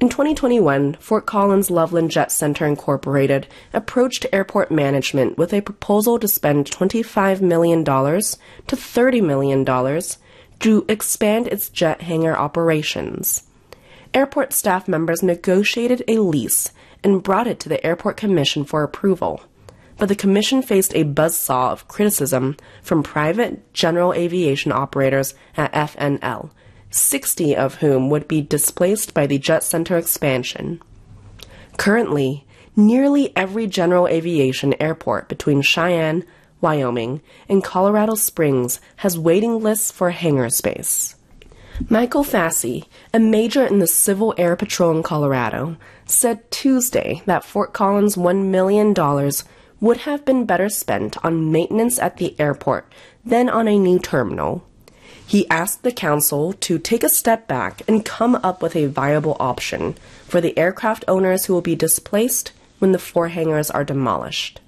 In 0.00 0.08
2021, 0.08 0.94
Fort 0.94 1.24
Collins 1.24 1.70
Loveland 1.70 2.10
Jet 2.10 2.32
Center 2.32 2.66
Incorporated 2.66 3.46
approached 3.72 4.26
airport 4.32 4.70
management 4.70 5.38
with 5.38 5.52
a 5.52 5.60
proposal 5.60 6.18
to 6.18 6.28
spend 6.28 6.70
$25 6.70 7.40
million 7.40 7.84
to 7.84 7.90
$30 7.92 9.22
million 9.22 9.64
to 10.60 10.84
expand 10.88 11.46
its 11.48 11.68
jet 11.68 12.02
hangar 12.02 12.36
operations. 12.36 13.44
Airport 14.12 14.52
staff 14.52 14.86
members 14.86 15.22
negotiated 15.22 16.02
a 16.06 16.18
lease 16.18 16.70
and 17.02 17.22
brought 17.22 17.46
it 17.46 17.60
to 17.60 17.68
the 17.68 17.84
Airport 17.84 18.16
Commission 18.16 18.64
for 18.64 18.82
approval. 18.82 19.42
But 19.98 20.08
the 20.08 20.16
Commission 20.16 20.62
faced 20.62 20.94
a 20.94 21.04
buzzsaw 21.04 21.70
of 21.72 21.88
criticism 21.88 22.56
from 22.82 23.02
private 23.02 23.72
general 23.72 24.12
aviation 24.12 24.72
operators 24.72 25.34
at 25.56 25.72
FNL, 25.72 26.50
60 26.90 27.56
of 27.56 27.76
whom 27.76 28.08
would 28.10 28.26
be 28.26 28.40
displaced 28.40 29.14
by 29.14 29.26
the 29.26 29.38
Jet 29.38 29.62
Center 29.62 29.96
expansion. 29.98 30.80
Currently, 31.76 32.46
nearly 32.76 33.36
every 33.36 33.66
general 33.66 34.08
aviation 34.08 34.74
airport 34.80 35.28
between 35.28 35.62
Cheyenne, 35.62 36.24
Wyoming, 36.64 37.20
and 37.46 37.62
Colorado 37.62 38.14
Springs 38.14 38.80
has 38.96 39.18
waiting 39.18 39.60
lists 39.60 39.90
for 39.90 40.10
hangar 40.10 40.48
space. 40.48 41.14
Michael 41.90 42.24
Fassey, 42.24 42.86
a 43.12 43.18
major 43.18 43.66
in 43.66 43.80
the 43.80 43.86
Civil 43.86 44.32
Air 44.38 44.56
Patrol 44.56 44.96
in 44.96 45.02
Colorado, 45.02 45.76
said 46.06 46.50
Tuesday 46.50 47.22
that 47.26 47.44
Fort 47.44 47.74
Collins' 47.74 48.16
$1 48.16 48.46
million 48.46 48.94
would 49.80 49.98
have 49.98 50.24
been 50.24 50.46
better 50.46 50.70
spent 50.70 51.22
on 51.22 51.52
maintenance 51.52 51.98
at 51.98 52.16
the 52.16 52.34
airport 52.40 52.90
than 53.26 53.50
on 53.50 53.68
a 53.68 53.78
new 53.78 53.98
terminal. 53.98 54.64
He 55.26 55.48
asked 55.50 55.82
the 55.82 55.92
council 55.92 56.54
to 56.54 56.78
take 56.78 57.04
a 57.04 57.10
step 57.10 57.46
back 57.46 57.82
and 57.86 58.06
come 58.06 58.36
up 58.36 58.62
with 58.62 58.74
a 58.74 58.86
viable 58.86 59.36
option 59.38 59.96
for 60.26 60.40
the 60.40 60.56
aircraft 60.56 61.04
owners 61.08 61.44
who 61.44 61.52
will 61.52 61.60
be 61.60 61.76
displaced 61.76 62.52
when 62.78 62.92
the 62.92 62.98
four 62.98 63.28
hangars 63.28 63.70
are 63.70 63.84
demolished. 63.84 64.60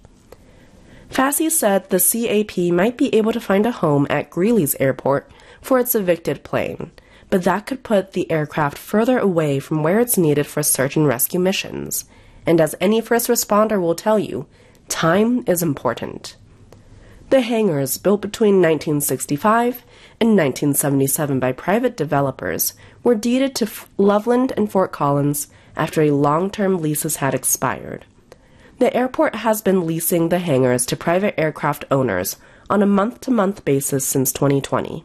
Fassey 1.10 1.50
said 1.50 1.88
the 1.88 1.98
CAP 2.00 2.72
might 2.72 2.96
be 2.96 3.14
able 3.14 3.32
to 3.32 3.40
find 3.40 3.66
a 3.66 3.72
home 3.72 4.06
at 4.10 4.30
Greeley's 4.30 4.74
airport 4.80 5.30
for 5.60 5.78
its 5.78 5.94
evicted 5.94 6.44
plane, 6.44 6.90
but 7.30 7.44
that 7.44 7.66
could 7.66 7.82
put 7.82 8.12
the 8.12 8.30
aircraft 8.30 8.76
further 8.78 9.18
away 9.18 9.58
from 9.58 9.82
where 9.82 10.00
it's 10.00 10.18
needed 10.18 10.46
for 10.46 10.62
search 10.62 10.96
and 10.96 11.06
rescue 11.06 11.40
missions. 11.40 12.04
And 12.44 12.60
as 12.60 12.74
any 12.80 13.00
first 13.00 13.28
responder 13.28 13.80
will 13.80 13.94
tell 13.94 14.18
you, 14.18 14.46
time 14.88 15.42
is 15.46 15.62
important. 15.62 16.36
The 17.30 17.40
hangars, 17.40 17.98
built 17.98 18.20
between 18.20 18.62
1965 18.62 19.84
and 20.20 20.36
1977 20.36 21.40
by 21.40 21.50
private 21.50 21.96
developers, 21.96 22.74
were 23.02 23.16
deeded 23.16 23.56
to 23.56 23.70
Loveland 23.96 24.52
and 24.56 24.70
Fort 24.70 24.92
Collins 24.92 25.48
after 25.76 26.02
a 26.02 26.12
long 26.12 26.50
term 26.50 26.78
leases 26.78 27.16
had 27.16 27.34
expired. 27.34 28.04
The 28.78 28.94
airport 28.94 29.36
has 29.36 29.62
been 29.62 29.86
leasing 29.86 30.28
the 30.28 30.38
hangars 30.38 30.84
to 30.86 30.96
private 30.96 31.40
aircraft 31.40 31.86
owners 31.90 32.36
on 32.68 32.82
a 32.82 32.86
month 32.86 33.22
to 33.22 33.30
month 33.30 33.64
basis 33.64 34.04
since 34.06 34.32
2020. 34.32 35.02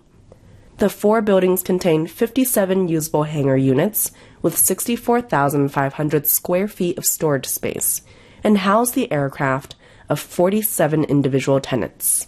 The 0.79 0.89
four 0.89 1.21
buildings 1.21 1.63
contain 1.63 2.05
57 2.05 2.89
usable 2.89 3.23
hangar 3.23 3.55
units 3.55 4.11
with 4.41 4.57
64,500 4.57 6.27
square 6.27 6.67
feet 6.67 6.97
of 6.97 7.05
storage 7.05 7.45
space 7.45 8.01
and 8.43 8.57
house 8.57 8.91
the 8.91 9.09
aircraft 9.09 9.75
of 10.09 10.19
47 10.19 11.05
individual 11.05 11.61
tenants. 11.61 12.27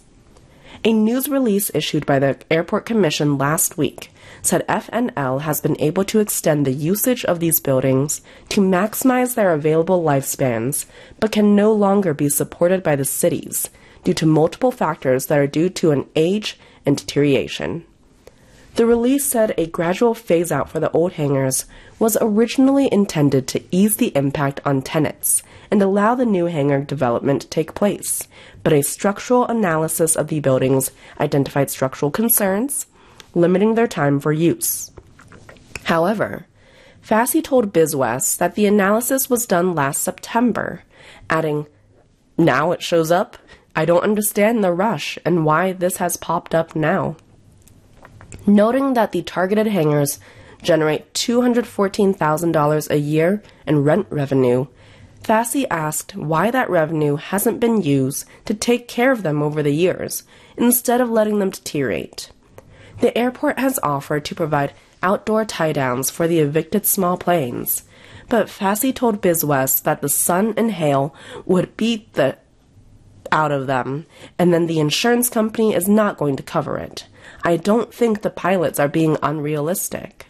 A 0.86 0.92
news 0.92 1.30
release 1.30 1.70
issued 1.72 2.04
by 2.04 2.18
the 2.18 2.36
Airport 2.50 2.84
Commission 2.84 3.38
last 3.38 3.78
week 3.78 4.10
said 4.42 4.66
FNL 4.68 5.40
has 5.40 5.62
been 5.62 5.80
able 5.80 6.04
to 6.04 6.20
extend 6.20 6.66
the 6.66 6.72
usage 6.72 7.24
of 7.24 7.40
these 7.40 7.58
buildings 7.58 8.20
to 8.50 8.60
maximize 8.60 9.34
their 9.34 9.54
available 9.54 10.02
lifespans, 10.04 10.84
but 11.20 11.32
can 11.32 11.56
no 11.56 11.72
longer 11.72 12.12
be 12.12 12.28
supported 12.28 12.82
by 12.82 12.96
the 12.96 13.04
cities 13.06 13.70
due 14.02 14.12
to 14.12 14.26
multiple 14.26 14.70
factors 14.70 15.24
that 15.26 15.38
are 15.38 15.46
due 15.46 15.70
to 15.70 15.90
an 15.90 16.04
age 16.16 16.58
and 16.84 16.98
deterioration. 16.98 17.86
The 18.74 18.84
release 18.84 19.24
said 19.24 19.54
a 19.56 19.66
gradual 19.66 20.14
phase 20.14 20.52
out 20.52 20.68
for 20.68 20.80
the 20.80 20.90
old 20.90 21.12
hangars 21.12 21.64
was 21.98 22.18
originally 22.20 22.90
intended 22.92 23.48
to 23.48 23.62
ease 23.70 23.96
the 23.96 24.14
impact 24.14 24.60
on 24.66 24.82
tenants 24.82 25.42
and 25.70 25.82
allow 25.82 26.14
the 26.14 26.26
new 26.26 26.46
hangar 26.46 26.80
development 26.82 27.42
to 27.42 27.48
take 27.48 27.74
place, 27.74 28.26
but 28.62 28.72
a 28.72 28.82
structural 28.82 29.46
analysis 29.46 30.16
of 30.16 30.28
the 30.28 30.40
buildings 30.40 30.90
identified 31.20 31.70
structural 31.70 32.10
concerns, 32.10 32.86
limiting 33.34 33.74
their 33.74 33.86
time 33.86 34.20
for 34.20 34.32
use. 34.32 34.90
However, 35.84 36.46
Fassey 37.02 37.42
told 37.42 37.72
BizWest 37.72 38.38
that 38.38 38.54
the 38.54 38.66
analysis 38.66 39.28
was 39.28 39.46
done 39.46 39.74
last 39.74 40.00
September, 40.00 40.82
adding, 41.28 41.66
Now 42.38 42.72
it 42.72 42.82
shows 42.82 43.10
up. 43.10 43.36
I 43.76 43.84
don't 43.84 44.04
understand 44.04 44.62
the 44.62 44.72
rush 44.72 45.18
and 45.24 45.44
why 45.44 45.72
this 45.72 45.98
has 45.98 46.16
popped 46.16 46.54
up 46.54 46.74
now. 46.74 47.16
Noting 48.46 48.94
that 48.94 49.12
the 49.12 49.22
targeted 49.22 49.66
hangars 49.66 50.18
generate 50.62 51.12
$214,000 51.12 52.90
a 52.90 52.98
year 52.98 53.42
in 53.66 53.84
rent 53.84 54.06
revenue, 54.10 54.66
Fassey 55.24 55.66
asked 55.70 56.14
why 56.14 56.50
that 56.50 56.68
revenue 56.68 57.16
hasn't 57.16 57.58
been 57.58 57.80
used 57.80 58.26
to 58.44 58.52
take 58.52 58.86
care 58.86 59.10
of 59.10 59.22
them 59.22 59.42
over 59.42 59.62
the 59.62 59.72
years, 59.72 60.24
instead 60.58 61.00
of 61.00 61.10
letting 61.10 61.38
them 61.38 61.48
deteriorate. 61.48 62.30
The 63.00 63.16
airport 63.16 63.58
has 63.58 63.80
offered 63.82 64.26
to 64.26 64.34
provide 64.34 64.74
outdoor 65.02 65.46
tie 65.46 65.72
downs 65.72 66.10
for 66.10 66.28
the 66.28 66.40
evicted 66.40 66.84
small 66.84 67.16
planes, 67.16 67.84
but 68.28 68.48
Fassi 68.48 68.94
told 68.94 69.22
BizWest 69.22 69.82
that 69.84 70.02
the 70.02 70.10
sun 70.10 70.52
and 70.58 70.72
hail 70.72 71.14
would 71.46 71.74
beat 71.76 72.12
the 72.12 72.36
out 73.32 73.50
of 73.50 73.66
them, 73.66 74.04
and 74.38 74.52
then 74.52 74.66
the 74.66 74.78
insurance 74.78 75.30
company 75.30 75.74
is 75.74 75.88
not 75.88 76.18
going 76.18 76.36
to 76.36 76.42
cover 76.42 76.76
it. 76.76 77.06
I 77.42 77.56
don't 77.56 77.92
think 77.92 78.20
the 78.20 78.30
pilots 78.30 78.78
are 78.78 78.88
being 78.88 79.16
unrealistic. 79.22 80.26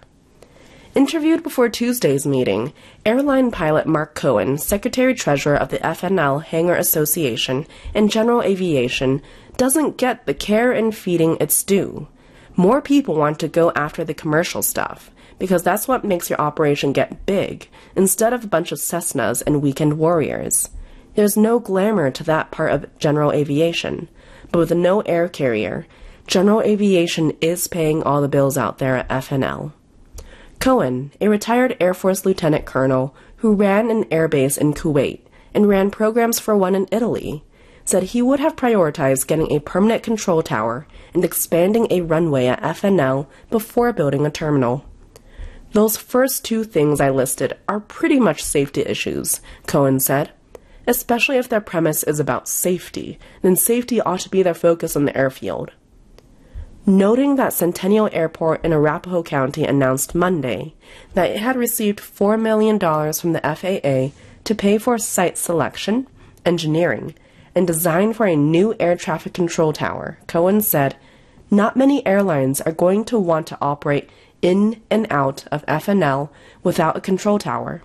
Interviewed 0.94 1.42
before 1.42 1.68
Tuesday's 1.68 2.24
meeting, 2.24 2.72
airline 3.04 3.50
pilot 3.50 3.85
Mark 3.85 4.14
Cohen, 4.14 4.59
Secretary 4.59 5.12
Treasurer 5.12 5.57
of 5.57 5.70
the 5.70 5.78
FNL 5.78 6.40
Hangar 6.44 6.76
Association 6.76 7.66
and 7.92 8.12
General 8.12 8.42
Aviation, 8.42 9.20
doesn't 9.57 9.96
get 9.96 10.24
the 10.24 10.35
care 10.35 10.70
and 10.70 10.94
feeding 10.94 11.37
it's 11.40 11.64
due. 11.64 12.07
More 12.54 12.80
people 12.80 13.16
want 13.16 13.40
to 13.40 13.48
go 13.48 13.72
after 13.72 14.04
the 14.04 14.14
commercial 14.14 14.62
stuff, 14.62 15.11
because 15.40 15.64
that's 15.64 15.88
what 15.88 16.04
makes 16.04 16.30
your 16.30 16.40
operation 16.40 16.92
get 16.92 17.26
big, 17.26 17.68
instead 17.96 18.33
of 18.33 18.44
a 18.44 18.48
bunch 18.48 18.70
of 18.70 18.78
Cessnas 18.78 19.42
and 19.44 19.61
weekend 19.61 19.98
warriors. 19.98 20.70
There's 21.16 21.37
no 21.37 21.59
glamour 21.59 22.12
to 22.12 22.22
that 22.22 22.52
part 22.52 22.70
of 22.70 22.98
general 23.00 23.33
aviation, 23.33 24.09
but 24.52 24.61
with 24.61 24.70
no 24.70 25.00
air 25.00 25.28
carrier, 25.28 25.88
general 26.28 26.62
aviation 26.62 27.33
is 27.40 27.66
paying 27.66 28.04
all 28.04 28.20
the 28.20 28.28
bills 28.28 28.57
out 28.57 28.78
there 28.78 28.96
at 28.96 29.09
FNL. 29.09 29.72
Cohen, 30.61 31.12
a 31.21 31.29
retired 31.29 31.77
Air 31.81 31.95
Force 31.95 32.25
lieutenant 32.25 32.64
colonel 32.64 33.14
who 33.37 33.55
ran 33.55 33.90
an 33.90 34.05
airbase 34.05 34.57
in 34.57 34.73
Kuwait 34.73 35.21
and 35.53 35.69
ran 35.69 35.90
programs 35.90 36.38
for 36.38 36.57
one 36.57 36.75
in 36.75 36.88
Italy, 36.90 37.45
said 37.85 38.03
he 38.03 38.23
would 38.23 38.40
have 38.40 38.57
prioritized 38.57 39.27
getting 39.27 39.53
a 39.53 39.61
permanent 39.61 40.03
control 40.03 40.43
tower 40.43 40.87
and 41.12 41.25
expanding 41.25 41.87
a 41.90 42.01
runway 42.01 42.47
at 42.47 42.62
FNL 42.62 43.27
before 43.51 43.93
building 43.93 44.25
a 44.25 44.31
terminal. 44.31 44.85
Those 45.73 45.97
first 45.97 46.45
two 46.45 46.64
things 46.64 47.01
I 47.01 47.11
listed 47.11 47.57
are 47.69 47.81
pretty 47.81 48.19
much 48.19 48.43
safety 48.43 48.83
issues, 48.83 49.40
Cohen 49.67 50.01
said. 50.01 50.31
Especially 50.87 51.37
if 51.37 51.49
their 51.49 51.61
premise 51.61 52.03
is 52.05 52.21
about 52.21 52.49
safety, 52.49 53.19
then 53.43 53.57
safety 53.57 54.01
ought 54.01 54.21
to 54.21 54.29
be 54.29 54.43
their 54.43 54.55
focus 54.55 54.97
on 54.97 55.05
the 55.05 55.17
airfield 55.17 55.73
noting 56.87 57.37
that 57.37 57.53
Centennial 57.53 58.09
Airport 58.12 58.64
in 58.64 58.73
Arapahoe 58.73 59.23
County 59.23 59.64
announced 59.64 60.14
Monday 60.14 60.75
that 61.14 61.31
it 61.31 61.38
had 61.38 61.57
received 61.57 62.01
$4 62.01 62.40
million 62.40 62.79
from 62.79 63.33
the 63.33 63.40
FAA 63.40 64.16
to 64.44 64.55
pay 64.55 64.79
for 64.79 64.99
site 64.99 65.38
selection, 65.38 66.07
engineering, 66.44 67.14
and 67.55 67.66
design 67.66 68.12
for 68.12 68.27
a 68.27 68.37
new 68.37 68.75
air 68.79 68.97
traffic 68.97 69.33
control 69.33 69.73
tower. 69.73 70.18
Cohen 70.27 70.61
said, 70.61 70.97
Not 71.51 71.77
many 71.77 72.07
airlines 72.07 72.61
are 72.61 72.73
going 72.73 73.05
to 73.07 73.18
want 73.18 73.47
to 73.49 73.59
operate 73.61 74.11
in 74.42 74.83
and 74.90 75.07
out 75.11 75.47
of 75.51 75.64
FNL 75.66 76.29
without 76.62 76.97
a 76.97 77.01
control 77.01 77.38
tower. 77.38 77.83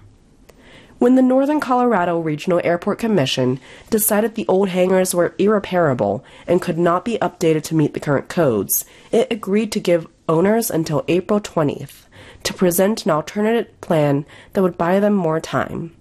When 1.00 1.16
the 1.16 1.22
Northern 1.22 1.62
Colorado 1.62 2.20
Regional 2.20 2.60
Airport 2.62 3.00
Commission 3.00 3.62
decided 3.90 4.36
the 4.36 4.48
old 4.50 4.68
hangars 4.68 5.16
were 5.16 5.34
irreparable 5.38 6.26
and 6.46 6.62
could 6.62 6.78
not 6.78 7.06
be 7.06 7.18
updated 7.20 7.64
to 7.64 7.76
meet 7.76 7.94
the 7.94 8.02
current 8.02 8.28
codes, 8.28 8.84
it 9.10 9.32
agreed 9.32 9.72
to 9.72 9.80
give 9.80 10.08
owners 10.28 10.70
until 10.70 11.06
April 11.08 11.40
20th 11.40 12.06
to 12.44 12.54
present 12.54 13.06
an 13.06 13.12
alternative 13.12 13.80
plan 13.80 14.26
that 14.52 14.62
would 14.62 14.78
buy 14.78 15.00
them 15.00 15.14
more 15.14 15.40
time. 15.40 15.96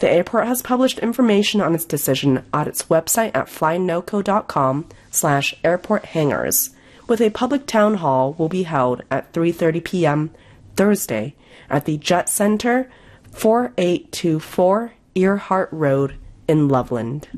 The 0.00 0.10
airport 0.10 0.48
has 0.48 0.60
published 0.60 0.98
information 0.98 1.60
on 1.60 1.72
its 1.72 1.84
decision 1.84 2.44
on 2.52 2.66
its 2.66 2.84
website 2.84 3.30
at 3.32 3.46
flynoco.com 3.46 4.88
slash 5.12 5.54
airport 5.62 6.06
hangars, 6.06 6.70
with 7.06 7.20
a 7.20 7.30
public 7.30 7.66
town 7.66 7.94
hall 7.94 8.34
will 8.36 8.48
be 8.48 8.64
held 8.64 9.02
at 9.08 9.32
3.30 9.32 9.84
p.m. 9.84 10.30
Thursday 10.74 11.36
at 11.70 11.84
the 11.84 11.96
Jet 11.96 12.28
Center, 12.28 12.90
4824 13.36 14.92
Earhart 15.14 15.68
Road 15.70 16.16
in 16.48 16.68
Loveland. 16.68 17.28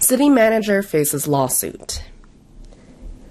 City 0.00 0.30
manager 0.30 0.82
faces 0.82 1.28
lawsuit. 1.28 2.02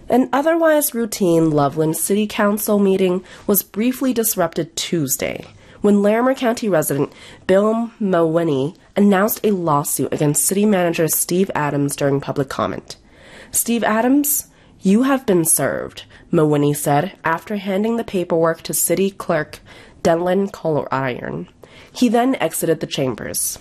An 0.07 0.29
otherwise 0.31 0.93
routine 0.93 1.49
Loveland 1.49 1.97
City 1.97 2.27
Council 2.27 2.77
meeting 2.77 3.23
was 3.47 3.63
briefly 3.63 4.13
disrupted 4.13 4.75
Tuesday 4.75 5.43
when 5.81 6.03
Larimer 6.03 6.35
County 6.35 6.69
resident 6.69 7.11
Bill 7.47 7.89
Mawhinney 7.99 8.75
announced 8.95 9.39
a 9.43 9.49
lawsuit 9.49 10.13
against 10.13 10.45
city 10.45 10.65
manager 10.65 11.07
Steve 11.07 11.49
Adams 11.55 11.95
during 11.95 12.21
public 12.21 12.49
comment. 12.49 12.97
Steve 13.49 13.83
Adams, 13.83 14.47
You 14.79 15.03
have 15.03 15.25
been 15.25 15.43
served, 15.43 16.03
Mawhinney 16.31 16.75
said 16.75 17.17
after 17.23 17.55
handing 17.55 17.97
the 17.97 18.03
paperwork 18.03 18.61
to 18.61 18.75
City 18.75 19.09
Clerk 19.09 19.59
Delynn 20.05 20.51
Coldiron. 20.51 21.47
He 21.91 22.09
then 22.09 22.35
exited 22.35 22.79
the 22.79 22.85
chambers. 22.85 23.57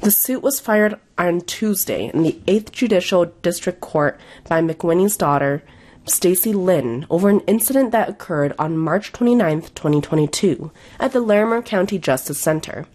The 0.00 0.10
suit 0.10 0.42
was 0.42 0.58
filed 0.58 0.94
on 1.18 1.42
Tuesday 1.42 2.10
in 2.14 2.22
the 2.22 2.40
8th 2.46 2.72
Judicial 2.72 3.26
District 3.42 3.78
Court 3.78 4.18
by 4.48 4.62
McWhinney's 4.62 5.18
daughter, 5.18 5.62
Stacy 6.06 6.54
Lynn, 6.54 7.06
over 7.10 7.28
an 7.28 7.40
incident 7.40 7.92
that 7.92 8.08
occurred 8.08 8.54
on 8.58 8.78
March 8.78 9.12
29, 9.12 9.60
2022, 9.74 10.70
at 10.98 11.12
the 11.12 11.20
Larimer 11.20 11.60
County 11.60 11.98
Justice 11.98 12.40
Center. 12.40 12.86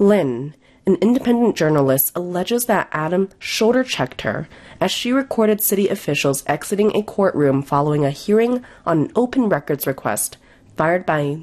Lynn, 0.00 0.54
an 0.86 0.96
independent 0.96 1.54
journalist, 1.54 2.10
alleges 2.16 2.66
that 2.66 2.88
Adam 2.90 3.28
shoulder 3.38 3.84
checked 3.84 4.22
her 4.22 4.48
as 4.80 4.90
she 4.90 5.12
recorded 5.12 5.60
city 5.60 5.88
officials 5.88 6.42
exiting 6.48 6.90
a 6.96 7.04
courtroom 7.04 7.62
following 7.62 8.04
a 8.04 8.10
hearing 8.10 8.64
on 8.84 9.02
an 9.02 9.12
open 9.14 9.48
records 9.48 9.86
request 9.86 10.38
fired 10.76 11.06
by 11.06 11.38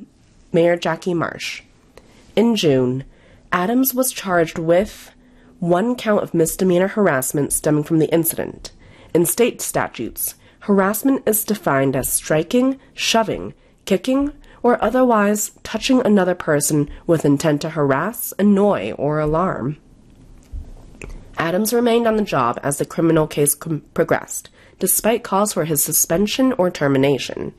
Mayor 0.52 0.76
Jackie 0.78 1.14
Marsh. 1.14 1.64
In 2.36 2.56
June, 2.56 3.04
Adams 3.52 3.94
was 3.94 4.12
charged 4.12 4.58
with 4.58 5.12
one 5.60 5.96
count 5.96 6.24
of 6.24 6.34
misdemeanor 6.34 6.90
harassment 6.90 7.52
stemming 7.52 7.84
from 7.84 8.00
the 8.00 8.12
incident. 8.14 8.72
In 9.14 9.26
state 9.26 9.62
statutes, 9.62 10.36
harassment 10.62 11.24
is 11.26 11.44
defined 11.44 11.96
as 11.96 12.12
striking, 12.12 12.80
shoving, 12.94 13.54
kicking, 13.86 14.34
or 14.62 14.84
otherwise 14.84 15.52
touching 15.64 16.06
another 16.06 16.36
person 16.36 16.90
with 17.06 17.26
intent 17.26 17.62
to 17.62 17.70
harass, 17.72 18.34
annoy, 18.38 18.92
or 18.94 19.20
alarm. 19.20 19.78
Adams 21.38 21.74
remained 21.74 22.08
on 22.08 22.18
the 22.18 22.24
job 22.24 22.60
as 22.64 22.78
the 22.78 22.86
criminal 22.86 23.28
case 23.28 23.54
com- 23.56 23.82
progressed, 23.94 24.50
despite 24.80 25.24
calls 25.24 25.54
for 25.54 25.66
his 25.66 25.84
suspension 25.84 26.54
or 26.54 26.70
termination. 26.70 27.54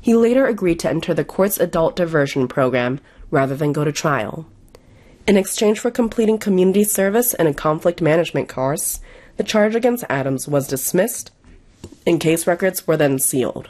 He 0.00 0.14
later 0.14 0.46
agreed 0.46 0.78
to 0.80 0.90
enter 0.90 1.14
the 1.14 1.24
court's 1.24 1.58
adult 1.58 1.96
diversion 1.96 2.48
program 2.48 3.00
rather 3.30 3.56
than 3.56 3.72
go 3.72 3.84
to 3.84 3.92
trial. 3.92 4.46
In 5.26 5.36
exchange 5.36 5.80
for 5.80 5.90
completing 5.90 6.38
community 6.38 6.84
service 6.84 7.34
and 7.34 7.48
a 7.48 7.54
conflict 7.54 8.00
management 8.00 8.48
course, 8.48 9.00
the 9.36 9.44
charge 9.44 9.74
against 9.74 10.04
Adams 10.08 10.46
was 10.46 10.68
dismissed 10.68 11.30
and 12.06 12.20
case 12.20 12.46
records 12.46 12.86
were 12.86 12.96
then 12.96 13.18
sealed. 13.18 13.68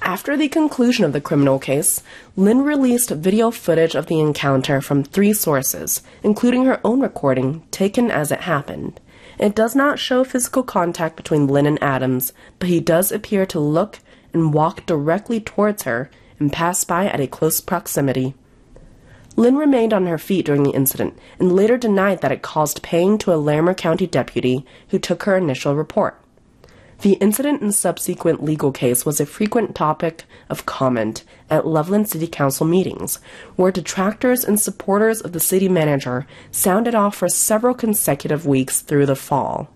After 0.00 0.36
the 0.36 0.48
conclusion 0.48 1.04
of 1.04 1.12
the 1.12 1.20
criminal 1.20 1.58
case, 1.58 2.02
Lynn 2.36 2.62
released 2.62 3.10
video 3.10 3.50
footage 3.50 3.94
of 3.94 4.06
the 4.06 4.18
encounter 4.18 4.80
from 4.80 5.04
three 5.04 5.32
sources, 5.32 6.02
including 6.22 6.64
her 6.64 6.80
own 6.84 7.00
recording 7.00 7.62
taken 7.70 8.10
as 8.10 8.32
it 8.32 8.40
happened. 8.40 9.00
It 9.38 9.54
does 9.54 9.76
not 9.76 9.98
show 9.98 10.24
physical 10.24 10.62
contact 10.62 11.16
between 11.16 11.46
Lynn 11.46 11.66
and 11.66 11.82
Adams, 11.82 12.32
but 12.58 12.68
he 12.68 12.80
does 12.80 13.12
appear 13.12 13.46
to 13.46 13.60
look 13.60 14.00
and 14.32 14.54
walked 14.54 14.86
directly 14.86 15.40
towards 15.40 15.82
her 15.82 16.10
and 16.38 16.52
passed 16.52 16.88
by 16.88 17.06
at 17.06 17.20
a 17.20 17.26
close 17.26 17.60
proximity. 17.60 18.34
Lynn 19.36 19.56
remained 19.56 19.92
on 19.92 20.06
her 20.06 20.18
feet 20.18 20.44
during 20.44 20.62
the 20.62 20.72
incident 20.72 21.18
and 21.38 21.52
later 21.52 21.78
denied 21.78 22.20
that 22.20 22.32
it 22.32 22.42
caused 22.42 22.82
pain 22.82 23.16
to 23.18 23.32
a 23.32 23.36
Larimer 23.36 23.74
County 23.74 24.06
deputy 24.06 24.66
who 24.88 24.98
took 24.98 25.22
her 25.22 25.36
initial 25.36 25.74
report. 25.74 26.18
The 27.00 27.14
incident 27.14 27.62
and 27.62 27.74
subsequent 27.74 28.44
legal 28.44 28.70
case 28.70 29.04
was 29.04 29.20
a 29.20 29.26
frequent 29.26 29.74
topic 29.74 30.22
of 30.48 30.66
comment 30.66 31.24
at 31.50 31.66
Loveland 31.66 32.08
City 32.08 32.28
Council 32.28 32.64
meetings, 32.64 33.18
where 33.56 33.72
detractors 33.72 34.44
and 34.44 34.60
supporters 34.60 35.20
of 35.20 35.32
the 35.32 35.40
city 35.40 35.68
manager 35.68 36.28
sounded 36.52 36.94
off 36.94 37.16
for 37.16 37.28
several 37.28 37.74
consecutive 37.74 38.46
weeks 38.46 38.82
through 38.82 39.06
the 39.06 39.16
fall. 39.16 39.68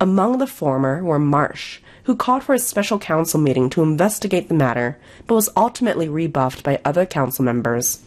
Among 0.00 0.38
the 0.38 0.46
former 0.48 1.04
were 1.04 1.20
Marsh, 1.20 1.78
who 2.06 2.16
called 2.16 2.42
for 2.44 2.54
a 2.54 2.58
special 2.58 2.98
council 3.00 3.40
meeting 3.40 3.68
to 3.68 3.82
investigate 3.82 4.48
the 4.48 4.54
matter, 4.54 4.96
but 5.26 5.34
was 5.34 5.50
ultimately 5.56 6.08
rebuffed 6.08 6.62
by 6.62 6.80
other 6.84 7.04
council 7.04 7.44
members. 7.44 7.98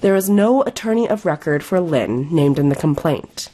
There 0.00 0.14
is 0.14 0.28
no 0.28 0.62
attorney 0.62 1.08
of 1.08 1.24
record 1.24 1.62
for 1.62 1.80
Lynn 1.80 2.28
named 2.34 2.58
in 2.58 2.68
the 2.68 2.76
complaint. 2.76 3.48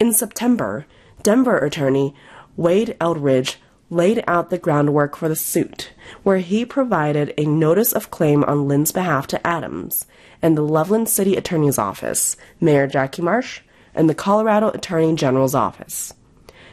In 0.00 0.12
September, 0.12 0.86
Denver 1.22 1.58
attorney 1.58 2.14
Wade 2.56 2.96
Eldridge 3.00 3.58
laid 3.90 4.24
out 4.26 4.50
the 4.50 4.58
groundwork 4.58 5.16
for 5.16 5.28
the 5.28 5.36
suit, 5.36 5.92
where 6.22 6.38
he 6.38 6.64
provided 6.64 7.34
a 7.36 7.44
notice 7.44 7.92
of 7.92 8.10
claim 8.10 8.42
on 8.44 8.66
Lynn's 8.66 8.90
behalf 8.90 9.26
to 9.28 9.46
Adams 9.46 10.06
and 10.40 10.56
the 10.56 10.62
Loveland 10.62 11.08
City 11.08 11.36
Attorney's 11.36 11.78
Office, 11.78 12.36
Mayor 12.60 12.86
Jackie 12.86 13.22
Marsh, 13.22 13.60
and 13.94 14.08
the 14.08 14.14
Colorado 14.14 14.70
Attorney 14.70 15.14
General's 15.14 15.54
Office. 15.54 16.14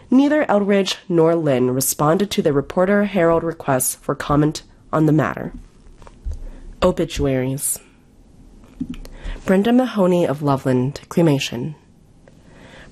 Neither 0.09 0.49
Eldridge 0.49 0.97
nor 1.07 1.35
Lynn 1.35 1.71
responded 1.71 2.31
to 2.31 2.41
the 2.41 2.53
Reporter 2.53 3.03
Herald 3.03 3.43
requests 3.43 3.95
for 3.95 4.15
comment 4.15 4.63
on 4.91 5.05
the 5.05 5.11
matter. 5.11 5.53
Obituaries 6.81 7.79
Brenda 9.49 9.73
Mahoney 9.73 10.27
of 10.27 10.43
Loveland, 10.43 11.01
cremation. 11.09 11.73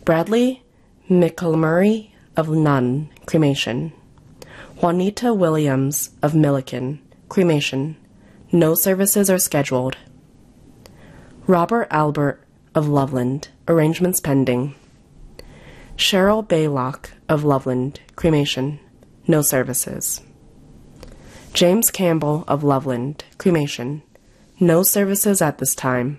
Bradley 0.06 0.63
McElmurray 1.08 2.10
of 2.36 2.50
Nunn, 2.50 3.10
cremation. 3.28 3.93
Juanita 4.78 5.36
Williams 5.36 6.10
of 6.24 6.34
Milliken, 6.34 7.00
cremation. 7.30 7.96
No 8.52 8.74
services 8.74 9.30
are 9.30 9.38
scheduled. 9.38 9.98
Robert 11.46 11.88
Albert 11.91 12.43
of 12.74 12.88
Loveland, 12.88 13.50
arrangements 13.67 14.20
pending. 14.20 14.74
Cheryl 15.96 16.43
Baylock 16.43 17.12
of 17.30 17.43
Loveland, 17.43 18.00
cremation, 18.15 18.80
no 19.28 19.43
services. 19.43 20.22
James 21.54 21.91
Campbell 21.91 22.46
of 22.48 22.63
Loveland, 22.63 23.26
cremation, 23.38 24.02
no 24.60 24.82
services 24.82 25.39
at 25.39 25.60
this 25.60 25.76
time. 25.76 26.17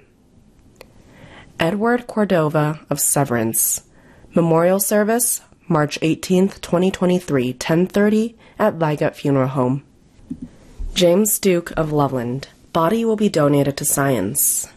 Edward 1.61 2.07
Cordova 2.07 2.81
of 2.89 3.01
Severance, 3.01 3.83
memorial 4.33 4.79
service, 4.79 5.41
March 5.67 5.99
18, 6.03 6.51
2023, 6.51 7.53
10:30 7.53 8.37
at 8.61 8.79
Viegut 8.79 9.17
Funeral 9.17 9.49
Home. 9.49 9.83
James 10.95 11.39
Duke 11.41 11.73
of 11.77 11.91
Loveland, 11.91 12.47
Body 12.73 13.05
will 13.05 13.17
be 13.17 13.29
donated 13.29 13.77
to 13.77 13.85
science. 13.85 14.69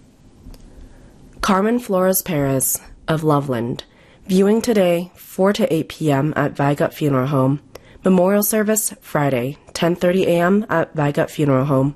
Carmen 1.42 1.78
Flores 1.78 2.24
Perez 2.24 2.82
of 3.08 3.24
Loveland. 3.24 3.84
Viewing 4.26 4.60
today, 4.60 5.12
4 5.16 5.54
to 5.54 5.72
8 5.72 5.88
p.m. 5.88 6.34
at 6.36 6.56
Viegut 6.56 6.94
Funeral 6.94 7.28
Home. 7.28 7.60
Memorial 8.04 8.42
service 8.42 8.96
Friday, 9.02 9.58
10:30 9.74 10.26
a.m. 10.26 10.66
at 10.68 10.96
Viegut 10.96 11.30
Funeral 11.30 11.66
Home. 11.66 11.96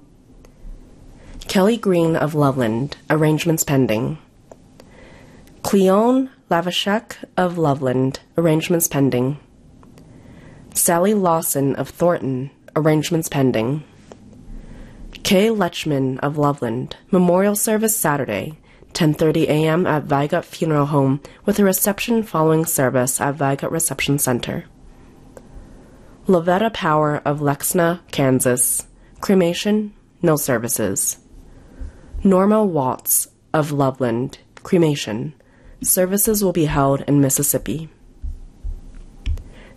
Kelly 1.48 1.78
Green 1.78 2.16
of 2.16 2.36
Loveland. 2.36 2.98
Arrangements 3.10 3.64
pending. 3.64 4.20
Cleone 5.66 6.30
Lavashek 6.52 7.16
of 7.36 7.58
Loveland. 7.58 8.20
Arrangements 8.38 8.88
pending. 8.88 9.40
Sally 10.76 11.16
Lawson 11.16 11.76
of 11.76 11.90
Thornton. 11.90 12.52
Arrangements 12.76 13.28
pending. 13.30 13.84
Kay 15.24 15.48
Lechman 15.48 16.20
of 16.20 16.38
Loveland. 16.38 16.98
Memorial 17.10 17.56
service 17.56 17.98
Saturday, 17.98 18.60
10:30 18.94 19.48
a.m. 19.48 19.88
at 19.88 20.06
Viegut 20.06 20.46
Funeral 20.46 20.86
Home 20.86 21.20
with 21.48 21.58
a 21.58 21.64
reception 21.64 22.22
following 22.22 22.64
service 22.64 23.20
at 23.20 23.36
Viegut 23.36 23.72
Reception 23.72 24.20
Center. 24.20 24.66
Lavetta 26.28 26.72
Power 26.72 27.24
of 27.26 27.40
Lenexa, 27.40 28.02
Kansas. 28.12 28.86
Cremation, 29.20 29.96
no 30.22 30.36
services. 30.36 31.18
Norma 32.24 32.64
Watts 32.64 33.30
of 33.52 33.72
Loveland. 33.72 34.38
Cremation. 34.62 35.34
Services 35.84 36.44
will 36.44 36.54
be 36.54 36.66
held 36.66 37.02
in 37.02 37.22
Mississippi. 37.22 37.90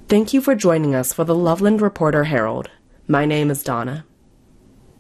Thank 0.09 0.33
you 0.33 0.41
for 0.41 0.55
joining 0.55 0.95
us 0.95 1.13
for 1.13 1.25
the 1.25 1.35
Loveland 1.35 1.83
Reporter 1.83 2.25
Herald. 2.25 2.71
My 3.07 3.27
name 3.27 3.51
is 3.51 3.63
Donna. 3.63 4.07